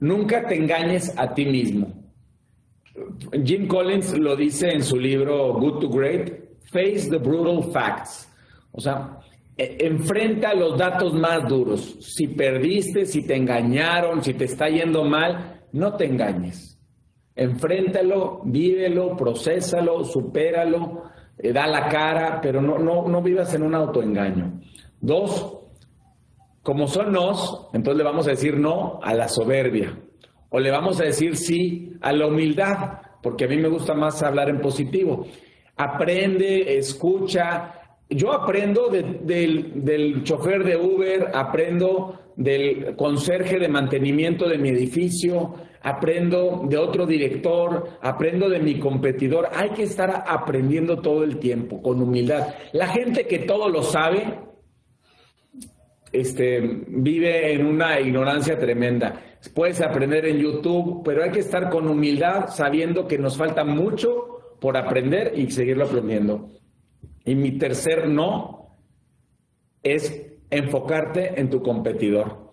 nunca 0.00 0.46
te 0.46 0.56
engañes 0.56 1.12
a 1.16 1.34
ti 1.34 1.44
mismo. 1.46 2.04
Jim 3.44 3.66
Collins 3.66 4.18
lo 4.18 4.36
dice 4.36 4.70
en 4.70 4.82
su 4.82 4.98
libro 4.98 5.54
Good 5.54 5.80
to 5.80 5.88
Great, 5.88 6.32
Face 6.72 7.08
the 7.08 7.18
Brutal 7.18 7.70
Facts. 7.72 8.28
O 8.72 8.80
sea, 8.80 9.20
e, 9.56 9.78
enfrenta 9.80 10.54
los 10.54 10.76
datos 10.76 11.14
más 11.14 11.48
duros. 11.48 11.96
Si 12.00 12.28
perdiste, 12.28 13.06
si 13.06 13.26
te 13.26 13.36
engañaron, 13.36 14.22
si 14.22 14.34
te 14.34 14.44
está 14.44 14.68
yendo 14.68 15.04
mal, 15.04 15.62
no 15.72 15.94
te 15.94 16.06
engañes. 16.06 16.67
Enfréntalo, 17.38 18.40
vívelo, 18.44 19.16
procésalo, 19.16 20.02
supéralo, 20.02 21.04
eh, 21.38 21.52
da 21.52 21.68
la 21.68 21.88
cara, 21.88 22.40
pero 22.42 22.60
no, 22.60 22.78
no, 22.78 23.06
no 23.06 23.22
vivas 23.22 23.54
en 23.54 23.62
un 23.62 23.76
autoengaño. 23.76 24.60
Dos, 25.00 25.56
como 26.64 26.88
son 26.88 27.12
nos, 27.12 27.68
entonces 27.72 27.96
le 27.96 28.02
vamos 28.02 28.26
a 28.26 28.30
decir 28.30 28.56
no 28.58 28.98
a 29.00 29.14
la 29.14 29.28
soberbia. 29.28 29.96
O 30.50 30.58
le 30.58 30.72
vamos 30.72 31.00
a 31.00 31.04
decir 31.04 31.36
sí 31.36 31.92
a 32.00 32.12
la 32.12 32.26
humildad, 32.26 33.02
porque 33.22 33.44
a 33.44 33.48
mí 33.48 33.56
me 33.56 33.68
gusta 33.68 33.94
más 33.94 34.20
hablar 34.24 34.48
en 34.48 34.60
positivo. 34.60 35.24
Aprende, 35.76 36.76
escucha. 36.76 37.72
Yo 38.10 38.32
aprendo 38.32 38.88
del, 38.88 39.84
del 39.84 40.24
chofer 40.24 40.64
de 40.64 40.76
Uber, 40.76 41.30
aprendo 41.32 42.18
del 42.34 42.96
conserje 42.96 43.60
de 43.60 43.68
mantenimiento 43.68 44.48
de 44.48 44.58
mi 44.58 44.70
edificio, 44.70 45.54
aprendo 45.82 46.62
de 46.68 46.76
otro 46.76 47.06
director, 47.06 47.98
aprendo 48.00 48.48
de 48.48 48.58
mi 48.58 48.78
competidor. 48.78 49.48
Hay 49.54 49.70
que 49.70 49.84
estar 49.84 50.24
aprendiendo 50.26 51.00
todo 51.00 51.24
el 51.24 51.38
tiempo, 51.38 51.82
con 51.82 52.02
humildad. 52.02 52.54
La 52.72 52.88
gente 52.88 53.26
que 53.26 53.40
todo 53.40 53.68
lo 53.68 53.82
sabe, 53.82 54.40
este, 56.12 56.60
vive 56.88 57.52
en 57.52 57.66
una 57.66 58.00
ignorancia 58.00 58.58
tremenda. 58.58 59.20
Puedes 59.54 59.80
aprender 59.80 60.26
en 60.26 60.38
YouTube, 60.38 61.02
pero 61.04 61.22
hay 61.22 61.30
que 61.30 61.40
estar 61.40 61.70
con 61.70 61.88
humildad 61.88 62.48
sabiendo 62.48 63.06
que 63.06 63.18
nos 63.18 63.36
falta 63.36 63.64
mucho 63.64 64.56
por 64.60 64.76
aprender 64.76 65.32
y 65.36 65.50
seguirlo 65.50 65.84
aprendiendo. 65.84 66.50
Y 67.24 67.34
mi 67.34 67.58
tercer 67.58 68.08
no 68.08 68.76
es 69.82 70.26
enfocarte 70.50 71.38
en 71.40 71.50
tu 71.50 71.62
competidor. 71.62 72.48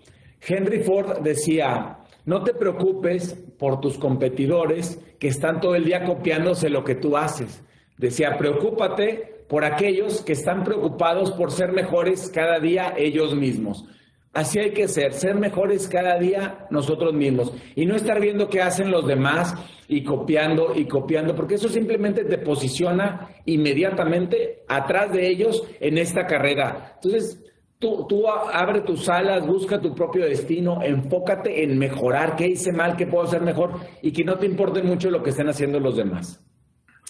Henry 0.48 0.84
Ford 0.84 1.22
decía, 1.22 2.00
no 2.26 2.44
te 2.44 2.54
preocupes 2.54 3.34
por 3.58 3.80
tus 3.80 3.98
competidores 3.98 5.00
que 5.20 5.28
están 5.28 5.62
todo 5.62 5.76
el 5.76 5.86
día 5.86 6.04
copiándose 6.06 6.70
lo 6.70 6.84
que 6.84 6.96
tú 6.96 7.18
haces. 7.18 7.64
Decía, 7.98 8.38
preocúpate 8.38 9.46
por 9.48 9.64
aquellos 9.64 10.22
que 10.22 10.34
están 10.34 10.64
preocupados 10.64 11.32
por 11.32 11.52
ser 11.52 11.72
mejores 11.72 12.30
cada 12.34 12.60
día 12.60 12.94
ellos 12.98 13.36
mismos. 13.36 13.86
Así 14.34 14.60
hay 14.60 14.72
que 14.72 14.90
ser, 14.90 15.14
ser 15.14 15.36
mejores 15.36 15.88
cada 15.88 16.20
día 16.20 16.68
nosotros 16.70 17.14
mismos 17.14 17.54
y 17.74 17.86
no 17.86 17.96
estar 17.96 18.20
viendo 18.20 18.50
qué 18.50 18.62
hacen 18.62 18.92
los 18.92 19.08
demás 19.08 19.56
y 19.88 20.04
copiando 20.04 20.74
y 20.76 20.86
copiando, 20.86 21.36
porque 21.36 21.56
eso 21.56 21.70
simplemente 21.70 22.26
te 22.26 22.40
posiciona 22.40 23.30
inmediatamente 23.46 24.64
atrás 24.68 25.14
de 25.14 25.30
ellos 25.30 25.64
en 25.80 25.98
esta 25.98 26.26
carrera. 26.28 26.96
Entonces, 26.96 27.45
tú, 27.80 28.06
tú 28.08 28.28
abre 28.28 28.82
tus 28.82 29.08
alas, 29.10 29.46
busca 29.46 29.80
tu 29.80 29.94
propio 29.94 30.26
destino, 30.26 30.82
enfócate 30.82 31.64
en 31.64 31.78
mejorar, 31.78 32.36
qué 32.36 32.48
hice 32.48 32.72
mal, 32.72 32.96
qué 32.96 33.08
puedo 33.08 33.24
hacer 33.26 33.42
mejor 33.42 33.80
y 34.02 34.12
que 34.12 34.24
no 34.24 34.38
te 34.38 34.46
importe 34.46 34.82
mucho 34.84 35.10
lo 35.10 35.24
que 35.24 35.32
estén 35.32 35.50
haciendo 35.50 35.80
los 35.80 35.98
demás. 35.98 36.44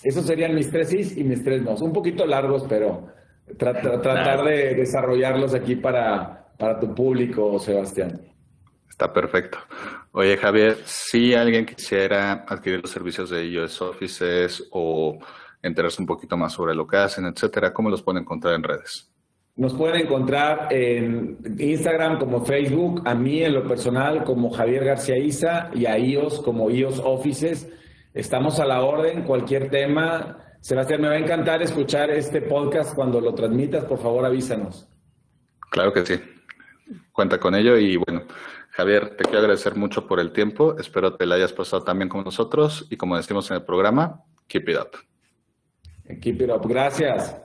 Esos 0.03 0.25
serían 0.25 0.53
mis 0.53 0.71
tres 0.71 1.17
y 1.17 1.23
mis 1.23 1.43
tres 1.43 1.63
no. 1.63 1.73
Un 1.75 1.93
poquito 1.93 2.25
largos, 2.25 2.65
pero 2.67 3.07
tratar 3.57 4.43
de 4.43 4.75
desarrollarlos 4.75 5.53
aquí 5.53 5.75
para, 5.75 6.53
para 6.57 6.79
tu 6.79 6.93
público, 6.93 7.57
Sebastián. 7.59 8.21
Está 8.89 9.11
perfecto. 9.11 9.57
Oye, 10.11 10.37
Javier, 10.37 10.77
si 10.85 11.33
alguien 11.33 11.65
quisiera 11.65 12.45
adquirir 12.47 12.81
los 12.81 12.91
servicios 12.91 13.29
de 13.29 13.45
iOS 13.45 13.81
Offices 13.81 14.67
o 14.71 15.17
enterarse 15.61 16.01
un 16.01 16.07
poquito 16.07 16.37
más 16.37 16.53
sobre 16.53 16.75
lo 16.75 16.87
que 16.87 16.97
hacen, 16.97 17.25
etcétera, 17.25 17.73
¿cómo 17.73 17.89
los 17.89 18.01
pueden 18.01 18.21
encontrar 18.21 18.53
en 18.53 18.63
redes? 18.63 19.11
Nos 19.57 19.73
pueden 19.73 20.01
encontrar 20.01 20.67
en 20.71 21.37
Instagram 21.57 22.19
como 22.19 22.43
Facebook, 22.43 23.01
a 23.05 23.15
mí 23.15 23.41
en 23.41 23.53
lo 23.53 23.65
personal 23.65 24.25
como 24.25 24.49
Javier 24.49 24.83
García 24.83 25.17
Isa 25.17 25.71
y 25.73 25.85
a 25.85 25.97
iOS 25.97 26.41
como 26.41 26.69
iOS 26.69 26.99
Offices. 26.99 27.71
Estamos 28.13 28.59
a 28.59 28.65
la 28.65 28.81
orden, 28.81 29.23
cualquier 29.23 29.69
tema. 29.69 30.39
Sebastián, 30.59 31.01
me 31.01 31.07
va 31.07 31.13
a 31.13 31.19
encantar 31.19 31.61
escuchar 31.61 32.09
este 32.09 32.41
podcast 32.41 32.93
cuando 32.95 33.21
lo 33.21 33.33
transmitas. 33.33 33.85
Por 33.85 33.99
favor, 33.99 34.25
avísanos. 34.25 34.89
Claro 35.71 35.93
que 35.93 36.05
sí. 36.05 36.19
Cuenta 37.13 37.39
con 37.39 37.55
ello 37.55 37.77
y 37.77 37.95
bueno, 37.95 38.23
Javier, 38.71 39.15
te 39.15 39.23
quiero 39.23 39.39
agradecer 39.39 39.75
mucho 39.75 40.05
por 40.05 40.19
el 40.19 40.33
tiempo. 40.33 40.77
Espero 40.77 41.17
que 41.17 41.25
la 41.25 41.35
hayas 41.35 41.53
pasado 41.53 41.81
también 41.83 42.09
con 42.09 42.25
nosotros 42.25 42.87
y 42.89 42.97
como 42.97 43.15
decimos 43.15 43.49
en 43.51 43.57
el 43.57 43.63
programa, 43.63 44.21
keep 44.47 44.67
it 44.67 44.77
up. 44.77 46.17
Keep 46.19 46.41
it 46.41 46.49
up. 46.49 46.67
Gracias. 46.67 47.44